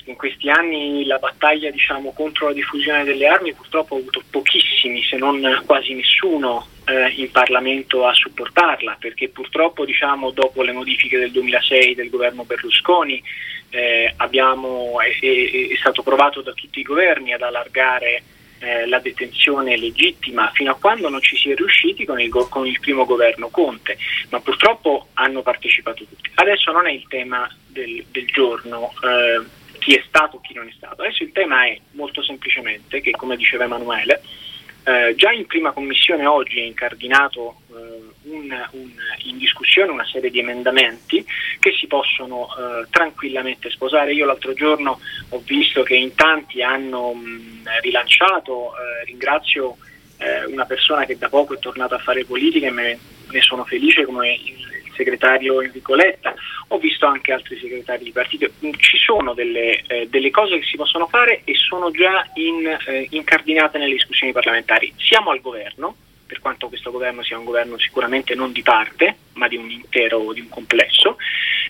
In 0.04 0.18
questi 0.18 0.50
anni 0.50 1.06
la 1.06 1.20
battaglia 1.20 1.72
diciamo, 1.72 2.12
contro 2.12 2.48
la 2.48 2.54
diffusione 2.54 3.06
delle 3.06 3.28
armi 3.28 3.54
purtroppo 3.54 3.96
ha 3.96 4.00
avuto 4.00 4.22
pochissimi, 4.30 5.02
se 5.04 5.16
non 5.16 5.64
quasi 5.66 5.94
nessuno, 5.94 6.68
eh, 6.86 7.12
in 7.12 7.32
Parlamento 7.32 8.06
a 8.06 8.14
supportarla, 8.14 8.98
perché 9.00 9.30
purtroppo 9.30 9.86
diciamo, 9.86 10.32
dopo 10.32 10.64
le 10.64 10.74
modifiche 10.74 11.18
del 11.18 11.32
2006 11.32 11.96
del 11.96 12.10
governo 12.10 12.44
Berlusconi 12.44 13.24
eh, 13.70 14.14
abbiamo, 14.18 15.00
è, 15.00 15.18
è, 15.18 15.74
è 15.74 15.78
stato 15.78 16.02
provato 16.02 16.42
da 16.42 16.52
tutti 16.52 16.80
i 16.80 16.84
governi 16.84 17.32
ad 17.32 17.42
allargare 17.42 18.24
eh, 18.60 18.88
la 18.88 19.00
detenzione 19.00 19.78
legittima 19.78 20.52
fino 20.54 20.72
a 20.72 20.76
quando 20.76 21.10
non 21.10 21.22
ci 21.22 21.36
si 21.36 21.52
è 21.52 21.56
riusciti 21.56 22.06
con 22.06 22.20
il, 22.20 22.30
con 22.30 22.66
il 22.66 22.80
primo 22.80 23.06
governo 23.06 23.50
Conte, 23.50 23.98
ma 24.30 24.40
purtroppo 24.40 25.08
hanno 25.14 25.42
partecipato 25.42 26.06
tutti. 26.06 26.30
Adesso 26.36 26.72
non 26.72 26.88
è 26.88 26.92
il 26.92 27.06
tema 27.08 27.50
del, 27.68 28.06
del 28.12 28.26
giorno. 28.28 28.92
Eh, 29.04 29.58
chi 29.80 29.96
è 29.96 30.04
stato 30.06 30.38
o 30.38 30.42
chi 30.42 30.54
non 30.54 30.68
è 30.68 30.74
stato. 30.76 31.02
Adesso 31.02 31.24
il 31.24 31.32
tema 31.32 31.66
è 31.66 31.80
molto 31.92 32.22
semplicemente 32.22 33.02
che, 33.02 33.12
come 33.12 33.38
diceva 33.38 33.64
Emanuele, 33.64 34.22
eh, 34.84 35.14
già 35.16 35.32
in 35.32 35.46
prima 35.46 35.72
commissione 35.72 36.26
oggi 36.26 36.60
è 36.60 36.64
incardinato 36.64 37.62
eh, 37.70 38.09
un, 38.30 38.68
un, 38.72 38.92
in 39.24 39.38
discussione 39.38 39.92
una 39.92 40.06
serie 40.06 40.30
di 40.30 40.40
emendamenti 40.40 41.26
che 41.60 41.74
si 41.74 41.88
possono 41.88 42.48
eh, 42.48 42.88
tranquillamente 42.90 43.70
sposare. 43.70 44.14
Io 44.14 44.26
l'altro 44.26 44.54
giorno 44.54 45.00
ho 45.30 45.42
visto 45.46 45.84
che 45.84 45.96
in 45.96 46.16
tanti 46.16 46.62
hanno 46.62 47.14
mh, 47.14 47.64
rilanciato, 47.82 48.74
eh, 48.76 49.06
ringrazio 49.06 49.78
eh, 50.18 50.46
una 50.46 50.66
persona 50.66 51.06
che 51.06 51.18
da 51.18 51.30
poco 51.30 51.56
è 51.56 51.60
tornata 51.60 51.96
a 51.96 52.00
fare 52.00 52.26
politica 52.26 52.68
e 52.68 52.72
me, 52.72 53.00
ne 53.30 53.42
sono 53.42 53.64
felice 53.64 54.06
come 54.06 54.34
il 54.34 54.92
segretario 54.96 55.62
Enrico 55.62 55.96
Letta, 55.96 56.34
ho 56.70 56.78
visto 56.78 57.06
anche 57.06 57.32
altri 57.32 57.58
segretari 57.58 58.04
di 58.04 58.12
partito, 58.12 58.50
ci 58.78 58.98
sono 58.98 59.34
delle, 59.34 59.82
eh, 59.88 60.08
delle 60.10 60.30
cose 60.30 60.60
che 60.60 60.66
si 60.66 60.76
possono 60.76 61.08
fare 61.08 61.42
e 61.46 61.56
sono 61.56 61.90
già 61.92 62.28
in, 62.36 62.78
eh, 62.86 63.08
incardinate 63.12 63.78
nelle 63.78 63.94
discussioni 63.94 64.34
parlamentari. 64.34 64.94
Siamo 64.98 65.32
al 65.32 65.42
governo, 65.42 65.96
per 66.30 66.42
quanto 66.42 66.68
questo 66.68 66.92
governo 66.92 67.24
sia 67.24 67.40
un 67.40 67.44
governo 67.44 67.80
sicuramente 67.80 68.36
non 68.36 68.52
di 68.52 68.62
parte, 68.62 69.16
ma 69.34 69.48
di 69.48 69.56
un 69.56 69.68
intero, 69.72 70.32
di 70.32 70.42
un 70.42 70.48
complesso, 70.48 71.18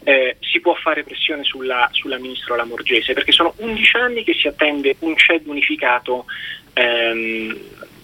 eh, 0.03 0.35
si 0.41 0.59
può 0.59 0.73
fare 0.73 1.05
pressione 1.05 1.45
sulla, 1.45 1.87
sulla 1.93 2.17
ministra 2.17 2.57
Lamorgese, 2.57 3.13
perché 3.13 3.31
sono 3.31 3.53
11 3.55 3.95
anni 3.95 4.23
che 4.25 4.33
si 4.33 4.49
attende 4.49 4.97
un 4.99 5.15
CED 5.15 5.47
unificato 5.47 6.25
ehm, 6.73 7.57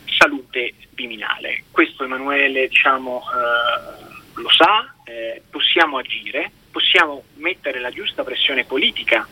salute 0.06 0.76
viminale. 0.92 1.66
Questo 1.72 2.06
Emanuele 2.06 2.70
diciamo, 2.70 3.22
eh, 3.22 4.04
lo 4.36 4.50
sa, 4.50 4.96
eh, 5.04 5.42
possiamo 5.50 5.98
agire, 5.98 6.50
possiamo 6.72 7.26
mettere 7.34 7.82
la 7.82 7.92
giusta 7.92 8.24
pressione 8.24 8.64
politica 8.64 9.28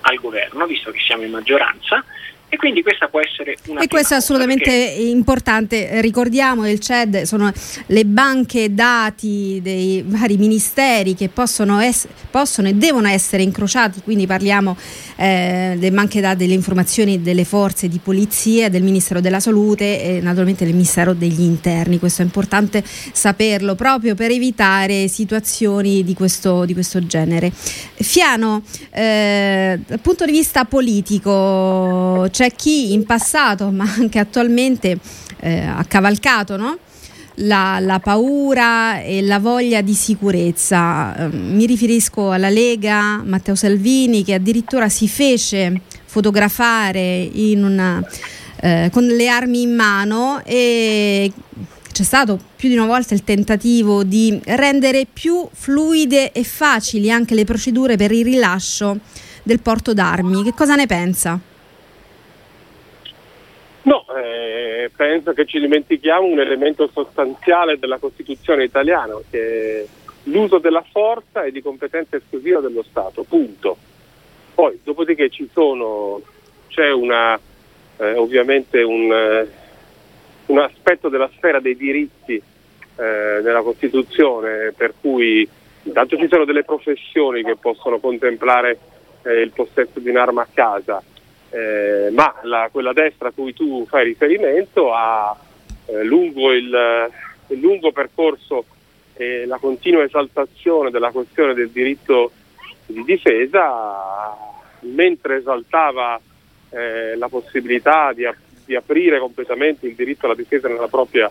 al 0.00 0.16
governo, 0.16 0.66
visto 0.66 0.90
che 0.90 0.98
siamo 0.98 1.22
in 1.22 1.30
maggioranza, 1.30 2.04
e 2.52 2.56
quindi 2.56 2.82
questa 2.82 3.06
può 3.06 3.20
essere 3.20 3.56
una... 3.68 3.80
E 3.80 3.86
questo 3.86 4.14
è 4.14 4.16
assolutamente 4.16 4.70
importante, 4.72 6.00
ricordiamo 6.00 6.62
che 6.62 6.70
il 6.70 6.80
CED 6.80 7.22
sono 7.22 7.50
le 7.86 8.04
banche 8.04 8.74
dati 8.74 9.60
dei 9.62 10.02
vari 10.04 10.36
ministeri 10.36 11.14
che 11.14 11.28
possono, 11.28 11.78
ess- 11.78 12.08
possono 12.28 12.66
e 12.66 12.74
devono 12.74 13.06
essere 13.06 13.44
incrociati, 13.44 14.00
quindi 14.02 14.26
parliamo 14.26 14.76
eh, 15.14 15.76
delle 15.78 15.92
banche 15.92 16.20
dati 16.20 16.38
delle 16.38 16.54
informazioni 16.54 17.22
delle 17.22 17.44
forze 17.44 17.86
di 17.86 18.00
polizia, 18.02 18.68
del 18.68 18.82
Ministero 18.82 19.20
della 19.20 19.38
Salute 19.38 20.02
e 20.02 20.20
naturalmente 20.20 20.64
del 20.64 20.74
Ministero 20.74 21.14
degli 21.14 21.42
Interni, 21.42 22.00
questo 22.00 22.22
è 22.22 22.24
importante 22.24 22.82
saperlo 22.84 23.76
proprio 23.76 24.16
per 24.16 24.32
evitare 24.32 25.06
situazioni 25.06 26.02
di 26.02 26.14
questo, 26.14 26.64
di 26.64 26.72
questo 26.72 27.06
genere. 27.06 27.52
Fiano, 27.52 28.62
eh, 28.90 29.78
dal 29.86 30.00
punto 30.00 30.24
di 30.24 30.32
vista 30.32 30.64
politico, 30.64 32.28
c'è 32.40 32.54
chi 32.54 32.94
in 32.94 33.04
passato, 33.04 33.70
ma 33.70 33.84
anche 33.98 34.18
attualmente, 34.18 34.98
eh, 35.40 35.60
ha 35.60 35.84
cavalcato 35.84 36.56
no? 36.56 36.78
la, 37.34 37.78
la, 37.80 37.98
paura 37.98 39.02
e 39.02 39.20
la 39.20 39.38
voglia 39.38 39.82
di 39.82 39.92
sicurezza. 39.92 41.14
Eh, 41.16 41.28
mi 41.28 41.66
riferisco 41.66 42.30
alla 42.30 42.48
Lega, 42.48 43.22
Matteo 43.22 43.54
Salvini, 43.54 44.24
che 44.24 44.32
addirittura 44.32 44.88
si 44.88 45.06
fece 45.06 45.82
fotografare 46.06 47.30
una, 47.56 48.02
eh, 48.62 48.88
con 48.90 49.04
le 49.04 49.28
armi 49.28 49.60
in 49.60 49.74
mano 49.74 50.42
e 50.46 51.30
c'è 51.92 52.02
stato 52.02 52.40
più 52.56 52.70
di 52.70 52.74
una 52.74 52.86
volta 52.86 53.12
il 53.12 53.22
tentativo 53.22 54.02
di 54.02 54.40
rendere 54.46 55.06
più 55.12 55.46
fluide 55.52 56.32
e 56.32 56.42
facili 56.44 57.10
anche 57.10 57.34
le 57.34 57.44
procedure 57.44 57.96
per 57.96 58.12
il 58.12 58.24
rilascio 58.24 58.98
del 59.42 59.60
porto 59.60 59.92
d'armi. 59.92 60.42
Che 60.42 60.54
cosa 60.54 60.74
ne 60.74 60.86
pensa? 60.86 61.38
No, 63.82 64.04
eh, 64.14 64.90
penso 64.94 65.32
che 65.32 65.46
ci 65.46 65.58
dimentichiamo 65.58 66.26
un 66.26 66.38
elemento 66.38 66.88
sostanziale 66.92 67.78
della 67.78 67.98
Costituzione 67.98 68.64
italiana, 68.64 69.14
che 69.30 69.82
è 69.82 69.86
l'uso 70.24 70.58
della 70.58 70.84
forza 70.90 71.44
è 71.44 71.50
di 71.50 71.62
competenza 71.62 72.16
esclusiva 72.16 72.60
dello 72.60 72.82
Stato, 72.82 73.22
punto. 73.22 73.76
Poi, 74.54 74.78
dopodiché 74.84 75.30
sono, 75.52 76.20
c'è 76.68 76.90
una, 76.90 77.38
eh, 77.96 78.14
ovviamente 78.16 78.82
un, 78.82 79.10
eh, 79.10 79.48
un, 80.46 80.58
aspetto 80.58 81.08
della 81.08 81.30
sfera 81.36 81.60
dei 81.60 81.76
diritti 81.76 82.34
eh, 82.34 82.42
nella 83.42 83.62
Costituzione, 83.62 84.74
per 84.76 84.92
cui 85.00 85.48
intanto 85.84 86.18
ci 86.18 86.28
sono 86.28 86.44
delle 86.44 86.64
professioni 86.64 87.42
che 87.42 87.56
possono 87.56 87.98
contemplare 87.98 88.78
eh, 89.22 89.40
il 89.40 89.52
possesso 89.52 89.98
di 89.98 90.10
un'arma 90.10 90.42
a 90.42 90.48
casa, 90.52 91.02
eh, 91.50 92.10
ma 92.12 92.34
la, 92.42 92.68
quella 92.70 92.92
destra 92.92 93.28
a 93.28 93.32
cui 93.32 93.52
tu 93.52 93.84
fai 93.86 94.04
riferimento 94.04 94.92
ha 94.92 95.36
eh, 95.86 96.04
lungo 96.04 96.52
il, 96.52 97.10
il, 97.48 97.58
lungo 97.58 97.92
percorso 97.92 98.64
e 99.14 99.44
la 99.46 99.58
continua 99.58 100.04
esaltazione 100.04 100.90
della 100.90 101.10
questione 101.10 101.52
del 101.52 101.70
diritto 101.70 102.30
di 102.86 103.02
difesa, 103.04 104.34
mentre 104.80 105.36
esaltava 105.36 106.20
eh, 106.70 107.16
la 107.16 107.28
possibilità 107.28 108.12
di, 108.12 108.28
di, 108.64 108.74
aprire 108.74 109.18
completamente 109.18 109.86
il 109.86 109.94
diritto 109.94 110.26
alla 110.26 110.34
difesa 110.34 110.68
nella 110.68 110.88
propria 110.88 111.30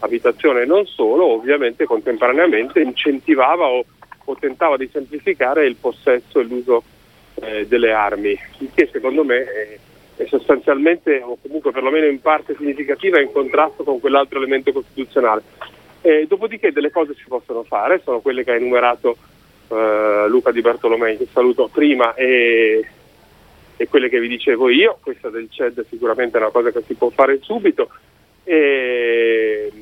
abitazione 0.00 0.62
e 0.62 0.66
non 0.66 0.84
solo, 0.86 1.26
ovviamente 1.26 1.84
contemporaneamente 1.84 2.80
incentivava 2.80 3.66
o, 3.66 3.84
o 4.24 4.36
tentava 4.36 4.76
di 4.76 4.88
semplificare 4.92 5.66
il 5.66 5.76
possesso 5.76 6.40
e 6.40 6.44
l'uso 6.44 6.82
eh, 7.42 7.66
delle 7.66 7.92
armi, 7.92 8.38
che 8.74 8.88
secondo 8.92 9.24
me 9.24 9.44
è, 9.44 9.78
è, 10.16 10.26
sostanzialmente 10.26 11.20
o 11.20 11.36
comunque 11.42 11.72
perlomeno 11.72 12.06
in 12.06 12.20
parte 12.20 12.54
significativa 12.56 13.20
in 13.20 13.32
contrasto 13.32 13.82
con 13.82 14.00
quell'altro 14.00 14.38
elemento 14.38 14.72
costituzionale. 14.72 15.42
Eh, 16.00 16.26
dopodiché 16.28 16.72
delle 16.72 16.90
cose 16.90 17.14
si 17.14 17.24
possono 17.26 17.62
fare, 17.64 18.00
sono 18.04 18.20
quelle 18.20 18.44
che 18.44 18.52
ha 18.52 18.56
enumerato 18.56 19.16
eh, 19.68 20.24
Luca 20.28 20.50
Di 20.52 20.60
Bartolomei, 20.60 21.16
che 21.16 21.28
saluto 21.32 21.68
prima, 21.72 22.14
e, 22.14 22.86
e, 23.76 23.88
quelle 23.88 24.08
che 24.08 24.20
vi 24.20 24.28
dicevo 24.28 24.68
io, 24.68 24.98
questa 25.02 25.28
del 25.28 25.48
CED 25.50 25.84
sicuramente 25.88 26.38
è 26.38 26.40
una 26.40 26.50
cosa 26.50 26.70
che 26.70 26.82
si 26.86 26.94
può 26.94 27.10
fare 27.10 27.38
subito 27.42 27.88
e, 28.44 29.72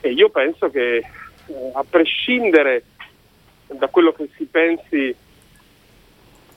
e 0.00 0.10
io 0.10 0.28
penso 0.28 0.70
che 0.70 0.96
eh, 0.96 1.04
a 1.74 1.84
prescindere 1.88 2.84
da 3.66 3.88
quello 3.88 4.12
che 4.12 4.28
si 4.36 4.44
pensi 4.44 5.14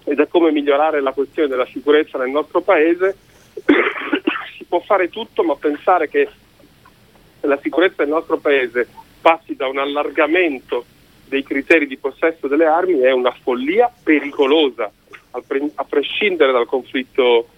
e 0.06 0.16
da 0.16 0.28
come 0.28 0.52
migliorare 0.52 1.02
la 1.02 1.12
questione 1.12 1.50
della 1.50 1.66
sicurezza 1.66 2.18
nel 2.18 2.30
nostro 2.30 2.62
paese, 2.62 3.18
si 4.56 4.64
può 4.66 4.80
fare 4.80 5.10
tutto, 5.10 5.44
ma 5.44 5.56
pensare 5.56 6.08
che 6.08 6.30
la 7.42 7.60
sicurezza 7.62 8.04
del 8.04 8.14
nostro 8.14 8.38
paese 8.38 8.88
passi 9.20 9.56
da 9.56 9.68
un 9.68 9.80
allargamento 9.80 10.86
dei 11.28 11.44
criteri 11.44 11.88
di 11.88 11.98
possesso 11.98 12.48
delle 12.48 12.66
armi 12.66 13.00
è 13.00 13.12
una 13.12 13.36
follia 13.42 13.92
pericolosa, 14.04 14.92
a 15.32 15.84
prescindere 15.84 16.52
dal 16.52 16.66
conflitto 16.66 17.50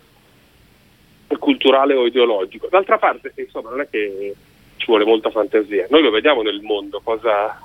culturale 1.37 1.93
o 1.93 2.07
ideologico. 2.07 2.67
D'altra 2.69 2.97
parte, 2.97 3.33
insomma, 3.35 3.69
non 3.69 3.81
è 3.81 3.89
che 3.89 4.33
ci 4.77 4.85
vuole 4.87 5.05
molta 5.05 5.29
fantasia, 5.29 5.87
noi 5.89 6.01
lo 6.01 6.11
vediamo 6.11 6.41
nel 6.41 6.61
mondo, 6.61 7.01
cosa, 7.03 7.61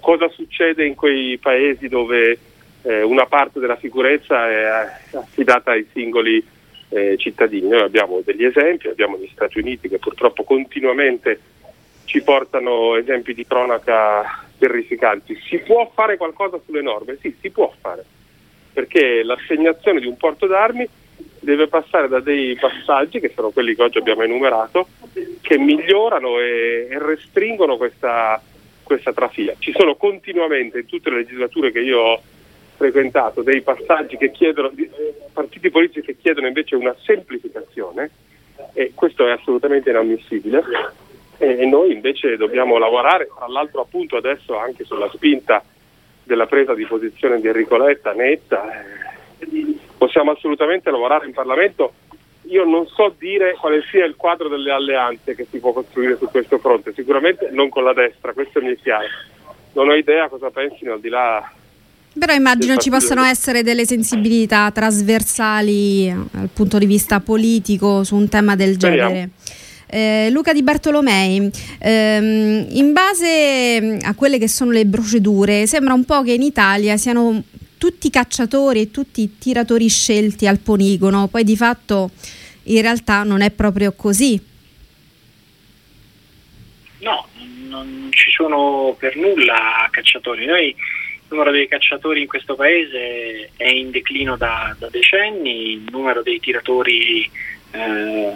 cosa 0.00 0.28
succede 0.28 0.84
in 0.84 0.94
quei 0.94 1.38
paesi 1.38 1.88
dove 1.88 2.38
eh, 2.84 3.02
una 3.02 3.26
parte 3.26 3.60
della 3.60 3.78
sicurezza 3.80 4.48
è 4.48 5.16
affidata 5.16 5.72
ai 5.72 5.86
singoli 5.92 6.44
eh, 6.90 7.16
cittadini. 7.16 7.68
Noi 7.68 7.80
abbiamo 7.80 8.20
degli 8.24 8.44
esempi, 8.44 8.88
abbiamo 8.88 9.16
gli 9.16 9.28
Stati 9.32 9.58
Uniti 9.58 9.88
che 9.88 9.98
purtroppo 9.98 10.44
continuamente 10.44 11.40
ci 12.04 12.22
portano 12.22 12.96
esempi 12.96 13.34
di 13.34 13.46
cronaca 13.46 14.44
terrificanti. 14.58 15.38
Si 15.48 15.58
può 15.58 15.90
fare 15.94 16.16
qualcosa 16.16 16.60
sulle 16.64 16.82
norme? 16.82 17.16
Sì, 17.20 17.34
si 17.40 17.50
può 17.50 17.72
fare, 17.80 18.04
perché 18.72 19.22
l'assegnazione 19.22 20.00
di 20.00 20.06
un 20.06 20.16
porto 20.16 20.46
d'armi 20.46 20.86
deve 21.40 21.68
passare 21.68 22.08
da 22.08 22.20
dei 22.20 22.54
passaggi, 22.56 23.20
che 23.20 23.32
sono 23.34 23.50
quelli 23.50 23.74
che 23.74 23.82
oggi 23.82 23.98
abbiamo 23.98 24.22
enumerato, 24.22 24.88
che 25.40 25.58
migliorano 25.58 26.38
e, 26.38 26.88
e 26.90 26.98
restringono 26.98 27.76
questa, 27.76 28.40
questa 28.82 29.12
trafila. 29.12 29.54
Ci 29.58 29.72
sono 29.72 29.94
continuamente 29.96 30.80
in 30.80 30.86
tutte 30.86 31.10
le 31.10 31.16
legislature 31.16 31.72
che 31.72 31.80
io 31.80 31.98
ho 31.98 32.22
frequentato 32.76 33.42
dei 33.42 33.62
passaggi 33.62 34.16
che 34.16 34.30
chiedono, 34.30 34.70
partiti 35.32 35.70
politici 35.70 36.02
che 36.06 36.16
chiedono 36.16 36.46
invece 36.46 36.76
una 36.76 36.94
semplificazione 37.02 38.10
e 38.72 38.92
questo 38.94 39.26
è 39.26 39.30
assolutamente 39.30 39.90
inammissibile 39.90 40.62
e 41.38 41.66
noi 41.66 41.92
invece 41.92 42.36
dobbiamo 42.36 42.78
lavorare, 42.78 43.28
tra 43.34 43.48
l'altro 43.48 43.82
appunto 43.82 44.16
adesso 44.16 44.56
anche 44.56 44.84
sulla 44.84 45.10
spinta 45.12 45.62
della 46.22 46.46
presa 46.46 46.74
di 46.74 46.86
posizione 46.86 47.40
di 47.40 47.48
Enrico 47.48 47.76
Letta 47.76 48.12
netta, 48.12 48.64
possiamo 49.98 50.30
assolutamente 50.30 50.90
lavorare 50.90 51.26
in 51.26 51.32
Parlamento. 51.32 51.92
Io 52.48 52.64
non 52.64 52.86
so 52.86 53.14
dire 53.18 53.56
quale 53.58 53.82
sia 53.90 54.04
il 54.04 54.16
quadro 54.16 54.48
delle 54.48 54.70
alleanze 54.70 55.34
che 55.34 55.46
si 55.50 55.58
può 55.58 55.72
costruire 55.72 56.16
su 56.16 56.28
questo 56.30 56.58
fronte, 56.58 56.92
sicuramente 56.92 57.48
non 57.50 57.68
con 57.68 57.84
la 57.84 57.94
destra, 57.94 58.32
questo 58.32 58.60
mi 58.60 58.72
è 58.72 58.76
chiaro. 58.76 59.06
Non 59.72 59.88
ho 59.88 59.94
idea 59.94 60.28
cosa 60.28 60.50
pensino 60.50 60.92
al 60.92 61.00
di 61.00 61.08
là 61.08 61.50
però 62.18 62.32
immagino 62.32 62.76
ci 62.76 62.90
possano 62.90 63.22
essere 63.22 63.62
delle 63.62 63.86
sensibilità 63.86 64.70
trasversali 64.70 66.14
dal 66.30 66.48
punto 66.52 66.78
di 66.78 66.86
vista 66.86 67.20
politico 67.20 68.04
su 68.04 68.16
un 68.16 68.28
tema 68.28 68.56
del 68.56 68.76
genere. 68.76 69.30
Eh, 69.86 70.28
Luca 70.30 70.52
Di 70.52 70.62
Bartolomei, 70.62 71.50
ehm, 71.78 72.66
in 72.70 72.92
base 72.92 73.98
a 74.02 74.14
quelle 74.14 74.38
che 74.38 74.48
sono 74.48 74.70
le 74.70 74.86
procedure, 74.86 75.66
sembra 75.66 75.94
un 75.94 76.04
po' 76.04 76.22
che 76.22 76.32
in 76.32 76.42
Italia 76.42 76.96
siano 76.96 77.42
tutti 77.78 78.10
cacciatori 78.10 78.80
e 78.80 78.90
tutti 78.90 79.36
tiratori 79.38 79.88
scelti 79.88 80.46
al 80.46 80.58
poligono, 80.58 81.28
poi 81.28 81.44
di 81.44 81.56
fatto 81.56 82.10
in 82.64 82.80
realtà 82.80 83.24
non 83.24 83.40
è 83.42 83.50
proprio 83.50 83.92
così. 83.92 84.40
No, 87.00 87.28
non 87.68 88.08
ci 88.10 88.30
sono 88.30 88.96
per 88.98 89.16
nulla 89.16 89.86
cacciatori. 89.90 90.46
Noi, 90.46 90.74
numero 91.34 91.50
dei 91.50 91.66
cacciatori 91.66 92.22
in 92.22 92.28
questo 92.28 92.54
paese 92.54 93.50
è 93.56 93.68
in 93.68 93.90
declino 93.90 94.36
da, 94.36 94.74
da 94.78 94.88
decenni, 94.88 95.72
il 95.72 95.86
numero 95.90 96.22
dei 96.22 96.38
tiratori 96.38 97.28
eh, 97.72 98.32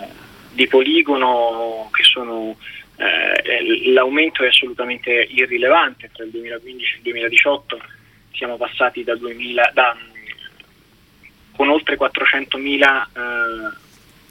di 0.52 0.66
poligono 0.66 1.88
che 1.92 2.02
sono 2.02 2.56
eh, 2.96 3.92
l'aumento 3.92 4.42
è 4.42 4.48
assolutamente 4.48 5.12
irrilevante 5.30 6.10
tra 6.12 6.24
il 6.24 6.30
2015 6.30 6.92
e 6.92 6.96
il 6.96 7.02
2018 7.02 7.80
siamo 8.32 8.56
passati 8.56 9.04
da 9.04 9.14
2000 9.14 9.70
da, 9.72 9.96
con 11.54 11.68
oltre 11.68 11.96
400.000 11.96 12.82
eh, 12.82 13.86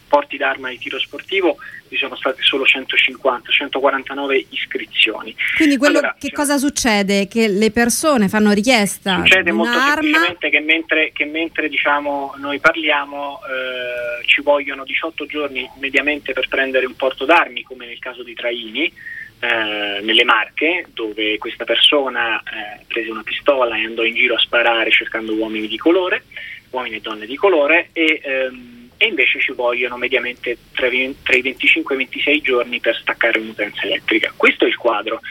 porti 0.07 0.37
d'arma 0.37 0.69
di 0.69 0.77
tiro 0.77 0.99
sportivo 0.99 1.57
vi 1.89 1.97
sono 1.97 2.15
state 2.15 2.41
solo 2.41 2.65
150, 2.65 3.51
149 3.51 4.45
iscrizioni. 4.49 5.35
Quindi 5.55 5.77
quello 5.77 5.99
allora, 5.99 6.15
che 6.19 6.31
cosa 6.31 6.57
succede? 6.57 7.27
Che 7.27 7.47
le 7.47 7.71
persone 7.71 8.27
fanno 8.27 8.51
richiesta 8.51 9.17
succede 9.17 9.51
molto 9.51 9.77
un'arma? 9.77 9.93
semplicemente 9.93 10.49
che 10.49 10.59
mentre, 10.59 11.11
che 11.13 11.25
mentre 11.25 11.69
diciamo, 11.69 12.33
noi 12.37 12.59
parliamo 12.59 13.39
eh, 13.39 14.25
ci 14.25 14.41
vogliono 14.41 14.83
18 14.83 15.25
giorni 15.25 15.69
mediamente 15.79 16.33
per 16.33 16.47
prendere 16.47 16.85
un 16.85 16.95
porto 16.95 17.25
d'armi, 17.25 17.63
come 17.63 17.85
nel 17.85 17.99
caso 17.99 18.23
di 18.23 18.33
Traini, 18.33 18.91
eh, 19.39 19.99
nelle 20.01 20.23
Marche, 20.23 20.85
dove 20.93 21.37
questa 21.37 21.63
persona 21.63 22.39
eh, 22.39 22.83
prese 22.87 23.11
una 23.11 23.23
pistola 23.23 23.77
e 23.77 23.85
andò 23.85 24.03
in 24.03 24.15
giro 24.15 24.35
a 24.35 24.39
sparare 24.39 24.89
cercando 24.91 25.33
uomini 25.33 25.67
di 25.67 25.77
colore, 25.77 26.23
uomini 26.71 26.95
e 26.95 27.01
donne 27.01 27.25
di 27.25 27.35
colore, 27.35 27.89
e, 27.93 28.19
ehm, 28.23 28.76
e 28.97 29.07
invece 29.07 29.39
ci 29.39 29.51
vogliono 29.51 29.97
mediamente 29.97 30.57
tra, 30.73 30.87
i 30.87 31.41
25 31.41 31.95
e 31.95 31.97
i 31.97 32.03
26 32.03 32.41
giorni 32.41 32.79
per 32.79 32.95
staccare 32.95 33.39
un'utenza 33.39 33.83
elettrica. 33.83 34.33
Questo 34.35 34.65
è 34.65 34.67
il 34.67 34.77
quadro. 34.77 35.21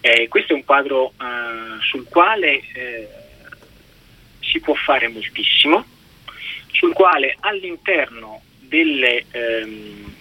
Eh, 0.00 0.28
questo 0.28 0.52
è 0.52 0.56
un 0.56 0.64
quadro 0.64 1.12
eh, 1.20 1.82
sul 1.82 2.06
quale 2.08 2.62
eh, 2.72 3.08
si 4.40 4.60
può 4.60 4.74
fare 4.74 5.08
moltissimo, 5.08 5.84
sul 6.72 6.92
quale 6.92 7.36
all'interno 7.40 8.42
delle 8.60 9.24
ehm, 9.30 10.16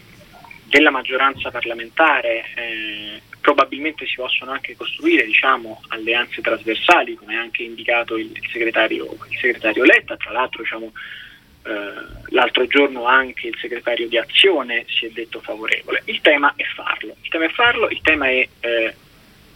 della 0.70 0.92
maggioranza 0.92 1.50
parlamentare 1.50 2.44
eh, 2.56 3.22
probabilmente 3.40 4.06
si 4.06 4.16
possono 4.16 4.52
anche 4.52 4.76
costruire 4.76 5.26
diciamo, 5.26 5.82
alleanze 5.88 6.42
trasversali, 6.42 7.16
come 7.16 7.38
ha 7.38 7.42
anche 7.42 7.64
indicato 7.64 8.18
il, 8.18 8.32
segretario, 8.52 9.06
il 9.06 9.38
segretario, 9.40 9.86
Letta, 9.86 10.18
tra 10.18 10.32
l'altro 10.32 10.62
diciamo, 10.62 10.92
l'altro 12.30 12.68
giorno 12.68 13.06
anche 13.06 13.48
il 13.48 13.58
segretario 13.60 14.08
di 14.08 14.18
Azione 14.18 14.86
si 14.88 15.06
è 15.06 15.10
detto 15.10 15.40
favorevole. 15.42 16.02
Il 16.06 16.22
tema 16.22 16.54
è 16.56 16.64
farlo, 16.64 17.16
il 17.22 17.30
tema 17.30 17.46
è, 17.46 17.50
farlo, 17.50 17.90
il 17.90 18.02
tema 18.02 18.28
è 18.28 18.48
eh, 18.60 18.96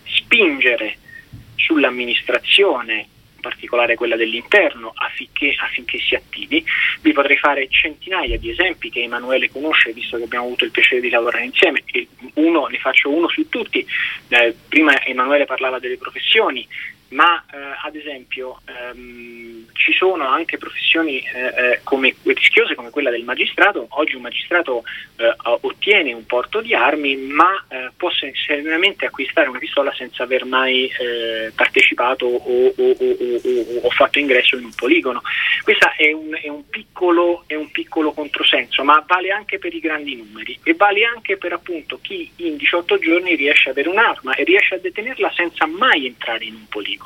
spingere 0.04 0.98
sull'amministrazione 1.56 3.08
in 3.42 3.50
particolare 3.50 3.96
quella 3.96 4.16
dell'interno, 4.16 4.92
affinché, 4.94 5.56
affinché, 5.58 5.98
si 5.98 6.14
attivi. 6.14 6.64
Vi 7.02 7.12
potrei 7.12 7.38
fare 7.38 7.68
centinaia 7.70 8.38
di 8.38 8.52
esempi 8.52 8.92
che 8.92 9.02
Emanuele 9.02 9.50
conosce, 9.50 9.94
visto 9.94 10.18
che 10.18 10.24
abbiamo 10.24 10.46
avuto 10.46 10.64
il 10.64 10.72
piacere 10.72 11.02
di 11.02 11.10
lavorare 11.10 11.46
insieme, 11.46 11.84
uno, 12.36 12.68
ne 12.68 12.78
faccio 12.78 13.10
uno 13.10 13.28
su 13.30 13.50
tutti. 13.50 13.86
Eh, 14.28 14.56
prima 14.70 15.04
Emanuele 15.04 15.46
parlava 15.46 15.80
delle 15.80 15.98
professioni, 15.98 16.68
ma 17.12 17.44
eh, 17.52 17.58
ad 17.84 17.96
esempio 17.96 18.62
ehm, 18.66 19.68
ci 19.74 19.94
sono 19.94 20.28
anche 20.28 20.58
professioni 20.58 21.20
eh, 21.20 21.46
eh, 21.46 21.80
come, 21.84 22.16
rischiose 22.24 22.76
come 22.76 22.90
quella 22.90 23.10
del 23.10 23.24
magistrato. 23.24 23.88
Oggi 23.90 24.16
un 24.16 24.22
magistrato 24.22 24.84
eh, 25.18 25.34
ottiene 25.62 26.14
un 26.14 26.26
porto 26.26 26.62
di 26.62 26.74
armi, 26.74 27.16
ma 27.16 27.66
eh, 27.68 27.90
può 27.96 28.10
serenamente 28.12 29.06
acquistare 29.06 29.50
una 29.50 29.60
pistola 29.60 29.94
senza 29.94 30.24
aver 30.24 30.46
mai 30.46 30.86
eh, 30.86 31.52
partecipato 31.56 32.26
o, 32.26 32.68
o, 32.68 32.74
o, 32.78 33.80
o, 33.82 33.90
fatto 33.90 34.20
ingresso 34.20 34.56
in 34.58 34.66
un 34.66 34.74
poligono. 34.76 35.22
Questo 35.64 35.90
è 35.98 36.12
un, 36.12 36.34
è, 36.34 36.50
piccolo, 36.70 37.44
è 37.48 37.56
un 37.56 37.72
piccolo 37.72 38.12
controsenso, 38.12 38.84
ma 38.84 39.04
vale 39.06 39.32
anche 39.32 39.58
per 39.58 39.74
i 39.74 39.80
grandi 39.80 40.16
numeri 40.16 40.60
e 40.64 40.74
vale 40.76 41.04
anche 41.06 41.38
per 41.38 41.54
appunto 41.54 42.00
chi 42.02 42.30
in 42.38 42.58
18 42.58 43.00
giorni 43.00 43.36
riesce 43.36 43.70
ad 43.70 43.78
avere 43.78 43.90
un'arma 43.90 44.36
e 44.36 44.44
riesce 44.44 44.76
a 44.76 44.80
detenerla 44.80 45.32
senza 45.36 45.66
mai 45.66 46.06
entrare 46.06 46.46
in 46.46 46.56
un 46.56 46.68
poligono. 46.68 47.01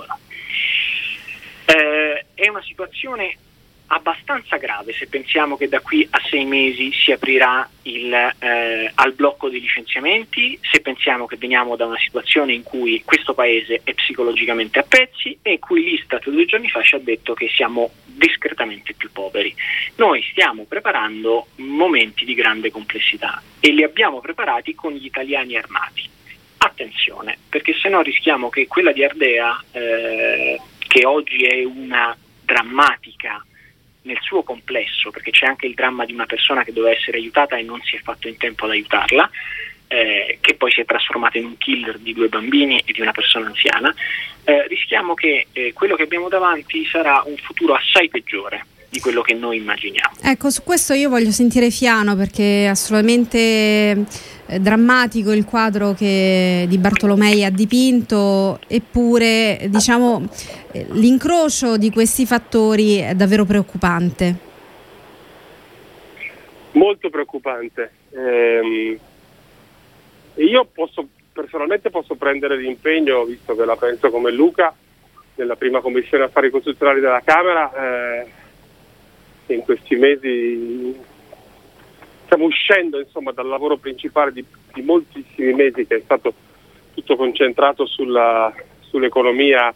Eh, 1.65 2.25
è 2.33 2.49
una 2.49 2.61
situazione 2.61 3.37
abbastanza 3.87 4.57
grave 4.57 4.93
se 4.93 5.07
pensiamo 5.07 5.57
che 5.57 5.67
da 5.67 5.79
qui 5.79 6.07
a 6.09 6.19
sei 6.29 6.45
mesi 6.45 6.91
si 6.91 7.11
aprirà 7.11 7.67
il, 7.83 8.11
eh, 8.13 8.91
al 8.93 9.13
blocco 9.13 9.49
dei 9.49 9.59
licenziamenti, 9.59 10.57
se 10.61 10.79
pensiamo 10.81 11.27
che 11.27 11.37
veniamo 11.37 11.75
da 11.75 11.85
una 11.85 11.99
situazione 11.99 12.53
in 12.53 12.63
cui 12.63 13.03
questo 13.05 13.33
paese 13.33 13.81
è 13.83 13.93
psicologicamente 13.93 14.79
a 14.79 14.83
pezzi 14.83 15.37
e 15.41 15.53
in 15.53 15.59
cui 15.59 15.83
l'Istat 15.83 16.29
due 16.29 16.45
giorni 16.45 16.69
fa 16.69 16.81
ci 16.81 16.95
ha 16.95 16.99
detto 16.99 17.33
che 17.33 17.47
siamo 17.47 17.91
discretamente 18.05 18.93
più 18.93 19.11
poveri. 19.11 19.53
Noi 19.95 20.23
stiamo 20.31 20.63
preparando 20.63 21.47
momenti 21.57 22.25
di 22.25 22.33
grande 22.33 22.71
complessità 22.71 23.41
e 23.59 23.71
li 23.71 23.83
abbiamo 23.83 24.19
preparati 24.19 24.73
con 24.73 24.93
gli 24.93 25.05
italiani 25.05 25.57
armati. 25.57 26.09
Attenzione, 26.65 27.37
perché 27.47 27.73
se 27.79 27.89
no 27.89 28.01
rischiamo 28.01 28.49
che 28.49 28.65
quella 28.65 28.91
di 28.91 29.03
Ardea, 29.03 29.63
eh, 29.71 30.59
che 30.79 31.05
oggi 31.05 31.43
è 31.43 31.63
una 31.63 32.17
drammatica 32.43 33.45
nel 34.01 34.17
suo 34.21 34.41
complesso, 34.41 35.11
perché 35.11 35.29
c'è 35.29 35.45
anche 35.45 35.67
il 35.67 35.75
dramma 35.75 36.05
di 36.05 36.13
una 36.13 36.25
persona 36.25 36.63
che 36.63 36.73
doveva 36.73 36.95
essere 36.95 37.17
aiutata 37.17 37.55
e 37.55 37.61
non 37.61 37.79
si 37.81 37.95
è 37.95 37.99
fatto 37.99 38.27
in 38.27 38.37
tempo 38.37 38.65
ad 38.65 38.71
aiutarla, 38.71 39.29
eh, 39.87 40.39
che 40.41 40.55
poi 40.55 40.71
si 40.71 40.81
è 40.81 40.85
trasformata 40.85 41.37
in 41.37 41.45
un 41.45 41.57
killer 41.57 41.99
di 41.99 42.13
due 42.13 42.29
bambini 42.29 42.81
e 42.83 42.91
di 42.91 43.01
una 43.01 43.11
persona 43.11 43.45
anziana, 43.45 43.93
eh, 44.43 44.65
rischiamo 44.67 45.13
che 45.13 45.45
eh, 45.53 45.71
quello 45.71 45.95
che 45.95 46.03
abbiamo 46.03 46.29
davanti 46.29 46.83
sarà 46.87 47.21
un 47.25 47.37
futuro 47.37 47.75
assai 47.75 48.09
peggiore 48.09 48.65
di 48.95 49.01
quello 49.01 49.21
che 49.21 49.33
noi 49.33 49.57
immaginiamo. 49.57 50.15
Ecco, 50.23 50.49
su 50.49 50.63
questo 50.63 50.93
io 50.93 51.09
voglio 51.09 51.31
sentire 51.31 51.69
Fiano 51.69 52.15
perché 52.15 52.63
è 52.63 52.67
assolutamente 52.67 53.37
eh, 53.37 54.59
drammatico 54.59 55.33
il 55.33 55.43
quadro 55.43 55.93
che 55.93 56.65
Di 56.69 56.77
Bartolomei 56.77 57.43
ha 57.43 57.49
dipinto, 57.49 58.57
eppure 58.67 59.65
diciamo, 59.67 60.25
eh, 60.71 60.85
l'incrocio 60.91 61.75
di 61.75 61.91
questi 61.91 62.25
fattori 62.25 62.97
è 62.99 63.15
davvero 63.15 63.43
preoccupante. 63.43 64.53
Molto 66.71 67.09
preoccupante. 67.09 67.91
Eh, 68.11 68.99
io 70.35 70.69
posso, 70.73 71.05
personalmente 71.33 71.89
posso 71.89 72.15
prendere 72.15 72.57
l'impegno, 72.57 73.25
visto 73.25 73.55
che 73.55 73.65
la 73.65 73.75
penso 73.75 74.09
come 74.09 74.31
Luca, 74.31 74.73
nella 75.35 75.55
prima 75.55 75.81
commissione 75.81 76.23
affari 76.23 76.49
costituzionali 76.49 77.01
della 77.01 77.21
Camera, 77.23 77.71
eh, 77.71 78.04
in 79.53 79.61
questi 79.61 79.95
mesi 79.95 80.95
stiamo 82.25 82.45
uscendo 82.45 82.99
insomma, 82.99 83.31
dal 83.31 83.47
lavoro 83.47 83.77
principale 83.77 84.31
di, 84.31 84.43
di, 84.73 84.81
moltissimi 84.81 85.53
mesi 85.53 85.85
che 85.85 85.97
è 85.97 86.01
stato 86.03 86.33
tutto 86.93 87.15
concentrato 87.15 87.85
sulla, 87.85 88.53
sull'economia 88.81 89.73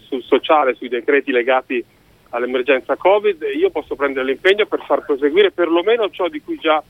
sul 0.00 0.22
sociale, 0.22 0.74
sui 0.74 0.88
decreti 0.88 1.32
legati 1.32 1.82
all'emergenza 2.30 2.96
Covid. 2.96 3.42
Io 3.56 3.70
posso 3.70 3.96
prendere 3.96 4.26
l'impegno 4.26 4.66
per 4.66 4.82
far 4.84 5.04
proseguire 5.04 5.50
perlomeno 5.50 6.10
ciò 6.10 6.28
di 6.28 6.40
cui 6.42 6.58
già 6.58 6.82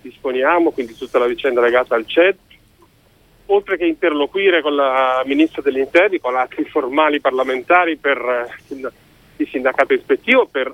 disponiamo, 0.00 0.70
quindi 0.70 0.96
tutta 0.96 1.18
la 1.18 1.26
vicenda 1.26 1.60
legata 1.60 1.94
al 1.94 2.06
CED, 2.06 2.36
oltre 3.46 3.76
che 3.76 3.86
interloquire 3.86 4.62
con 4.62 4.74
la 4.74 5.22
Ministra 5.26 5.62
degli 5.62 5.78
Interni, 5.78 6.18
con 6.18 6.36
altri 6.36 6.64
formali 6.64 7.20
parlamentari 7.20 7.96
per 7.96 8.48
il 9.36 9.48
sindacato 9.48 9.92
ispettivo, 9.92 10.46
per 10.46 10.72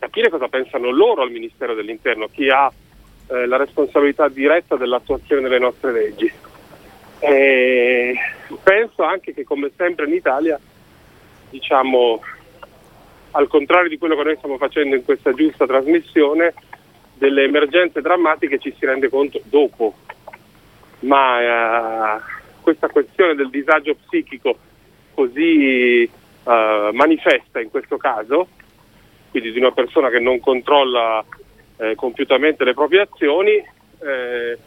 capire 0.00 0.30
cosa 0.30 0.48
pensano 0.48 0.90
loro 0.90 1.22
al 1.22 1.30
Ministero 1.30 1.74
dell'Interno, 1.74 2.26
chi 2.26 2.48
ha 2.48 2.72
eh, 3.28 3.46
la 3.46 3.58
responsabilità 3.58 4.28
diretta 4.28 4.76
dell'attuazione 4.76 5.42
delle 5.42 5.58
nostre 5.58 5.92
leggi. 5.92 6.32
E 7.18 8.14
penso 8.62 9.02
anche 9.04 9.34
che 9.34 9.44
come 9.44 9.70
sempre 9.76 10.06
in 10.06 10.14
Italia, 10.14 10.58
diciamo, 11.50 12.22
al 13.32 13.46
contrario 13.46 13.90
di 13.90 13.98
quello 13.98 14.16
che 14.16 14.22
noi 14.22 14.36
stiamo 14.36 14.56
facendo 14.56 14.96
in 14.96 15.04
questa 15.04 15.34
giusta 15.34 15.66
trasmissione, 15.66 16.54
delle 17.14 17.44
emergenze 17.44 18.00
drammatiche 18.00 18.58
ci 18.58 18.74
si 18.78 18.86
rende 18.86 19.10
conto 19.10 19.42
dopo, 19.44 19.94
ma 21.00 22.16
eh, 22.16 22.20
questa 22.62 22.88
questione 22.88 23.34
del 23.34 23.50
disagio 23.50 23.94
psichico 24.06 24.56
così 25.12 26.04
eh, 26.04 26.90
manifesta 26.92 27.60
in 27.60 27.68
questo 27.68 27.98
caso 27.98 28.48
quindi 29.30 29.52
di 29.52 29.58
una 29.58 29.72
persona 29.72 30.10
che 30.10 30.18
non 30.18 30.40
controlla 30.40 31.24
eh, 31.78 31.94
compiutamente 31.94 32.64
le 32.64 32.74
proprie 32.74 33.02
azioni, 33.02 33.52
eh, 33.52 34.58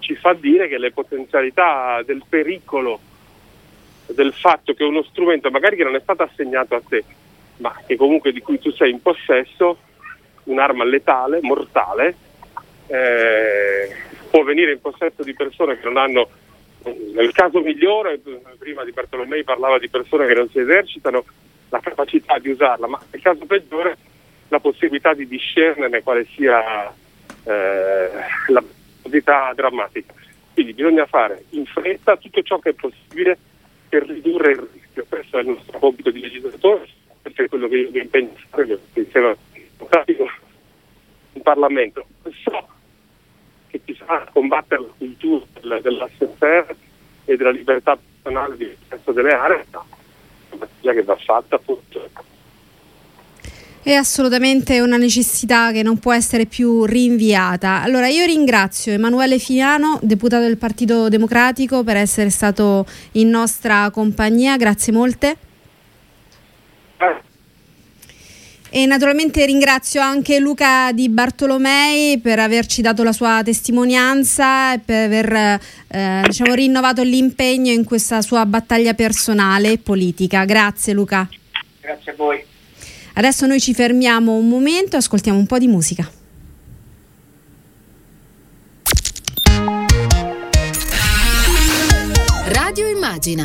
ci 0.00 0.14
fa 0.16 0.32
dire 0.32 0.68
che 0.68 0.78
le 0.78 0.92
potenzialità 0.92 2.02
del 2.04 2.22
pericolo 2.28 3.00
del 4.06 4.32
fatto 4.32 4.74
che 4.74 4.84
uno 4.84 5.02
strumento 5.04 5.50
magari 5.50 5.76
che 5.76 5.84
non 5.84 5.94
è 5.94 6.00
stato 6.00 6.22
assegnato 6.22 6.74
a 6.74 6.82
te, 6.86 7.04
ma 7.58 7.74
che 7.86 7.96
comunque 7.96 8.32
di 8.32 8.40
cui 8.40 8.58
tu 8.58 8.70
sei 8.72 8.90
in 8.90 9.00
possesso, 9.00 9.78
un'arma 10.44 10.84
letale, 10.84 11.38
mortale, 11.42 12.14
eh, 12.88 13.88
può 14.30 14.42
venire 14.42 14.72
in 14.72 14.80
possesso 14.80 15.22
di 15.22 15.34
persone 15.34 15.78
che 15.78 15.84
non 15.84 15.96
hanno, 15.96 16.28
nel 17.14 17.32
caso 17.32 17.60
migliore, 17.60 18.20
prima 18.58 18.84
di 18.84 18.92
Bartolomei 18.92 19.44
parlava 19.44 19.78
di 19.78 19.88
persone 19.88 20.26
che 20.26 20.34
non 20.34 20.48
si 20.48 20.58
esercitano, 20.58 21.24
la 21.70 21.80
capacità 21.80 22.38
di 22.38 22.50
usarla, 22.50 22.86
ma 22.86 23.00
nel 23.10 23.22
caso 23.22 23.44
peggiore 23.46 23.96
la 24.48 24.60
possibilità 24.60 25.14
di 25.14 25.26
discernerne 25.26 26.02
quale 26.02 26.26
sia 26.34 26.92
eh, 27.44 28.10
la 28.48 28.62
possibilità 28.62 29.52
drammatica. 29.54 30.12
Quindi 30.52 30.74
bisogna 30.74 31.06
fare 31.06 31.44
in 31.50 31.64
fretta 31.64 32.16
tutto 32.16 32.42
ciò 32.42 32.58
che 32.58 32.70
è 32.70 32.74
possibile 32.74 33.38
per 33.88 34.06
ridurre 34.06 34.52
il 34.52 34.68
rischio. 34.72 35.06
Questo 35.08 35.38
è 35.38 35.40
il 35.40 35.48
nostro 35.48 35.78
compito 35.78 36.10
di 36.10 36.20
legislatore, 36.20 36.86
questo 37.22 37.42
è 37.42 37.48
quello 37.48 37.68
che 37.68 37.76
io 37.76 37.90
mi 37.90 38.00
impegno 38.00 38.32
a 38.34 38.46
fare 38.50 38.78
insieme 38.94 39.36
in 41.32 41.42
Parlamento. 41.42 42.06
So 42.44 42.68
che 43.68 43.80
ci 43.84 43.94
sarà 43.94 44.22
a 44.22 44.30
combattere 44.32 44.82
la 44.82 44.92
cultura 44.98 45.80
dell'assenza 45.80 46.66
e 47.24 47.36
della 47.36 47.50
libertà 47.50 47.96
personale 47.96 48.56
di 48.56 48.76
accesso 48.88 49.12
delle 49.12 49.32
aree, 49.32 49.64
battaglia 50.56 50.92
che 50.92 51.02
va 51.02 51.16
fatta 51.16 51.56
appunto. 51.56 52.08
È 53.82 53.94
assolutamente 53.94 54.78
una 54.80 54.98
necessità 54.98 55.72
che 55.72 55.82
non 55.82 55.98
può 55.98 56.12
essere 56.12 56.44
più 56.44 56.84
rinviata. 56.84 57.80
Allora 57.82 58.08
io 58.08 58.26
ringrazio 58.26 58.92
Emanuele 58.92 59.38
Fiano, 59.38 59.98
deputato 60.02 60.42
del 60.42 60.58
Partito 60.58 61.08
Democratico, 61.08 61.82
per 61.82 61.96
essere 61.96 62.28
stato 62.28 62.84
in 63.12 63.30
nostra 63.30 63.90
compagnia. 63.90 64.58
Grazie 64.58 64.92
molte. 64.92 65.36
Eh. 66.98 67.29
E 68.72 68.86
naturalmente 68.86 69.44
ringrazio 69.46 70.00
anche 70.00 70.38
Luca 70.38 70.92
Di 70.92 71.08
Bartolomei 71.08 72.18
per 72.18 72.38
averci 72.38 72.82
dato 72.82 73.02
la 73.02 73.10
sua 73.12 73.42
testimonianza 73.44 74.74
e 74.74 74.78
per 74.78 75.06
aver 75.06 75.60
eh, 75.88 76.22
diciamo, 76.24 76.54
rinnovato 76.54 77.02
l'impegno 77.02 77.72
in 77.72 77.82
questa 77.82 78.22
sua 78.22 78.46
battaglia 78.46 78.94
personale 78.94 79.72
e 79.72 79.78
politica. 79.78 80.44
Grazie 80.44 80.92
Luca. 80.92 81.28
Grazie 81.80 82.12
a 82.12 82.14
voi. 82.16 82.44
Adesso 83.14 83.46
noi 83.46 83.58
ci 83.58 83.74
fermiamo 83.74 84.34
un 84.34 84.48
momento 84.48 84.94
e 84.94 84.98
ascoltiamo 84.98 85.36
un 85.36 85.46
po' 85.46 85.58
di 85.58 85.66
musica. 85.66 86.08
Radio 92.46 92.86
Immagina 92.86 93.38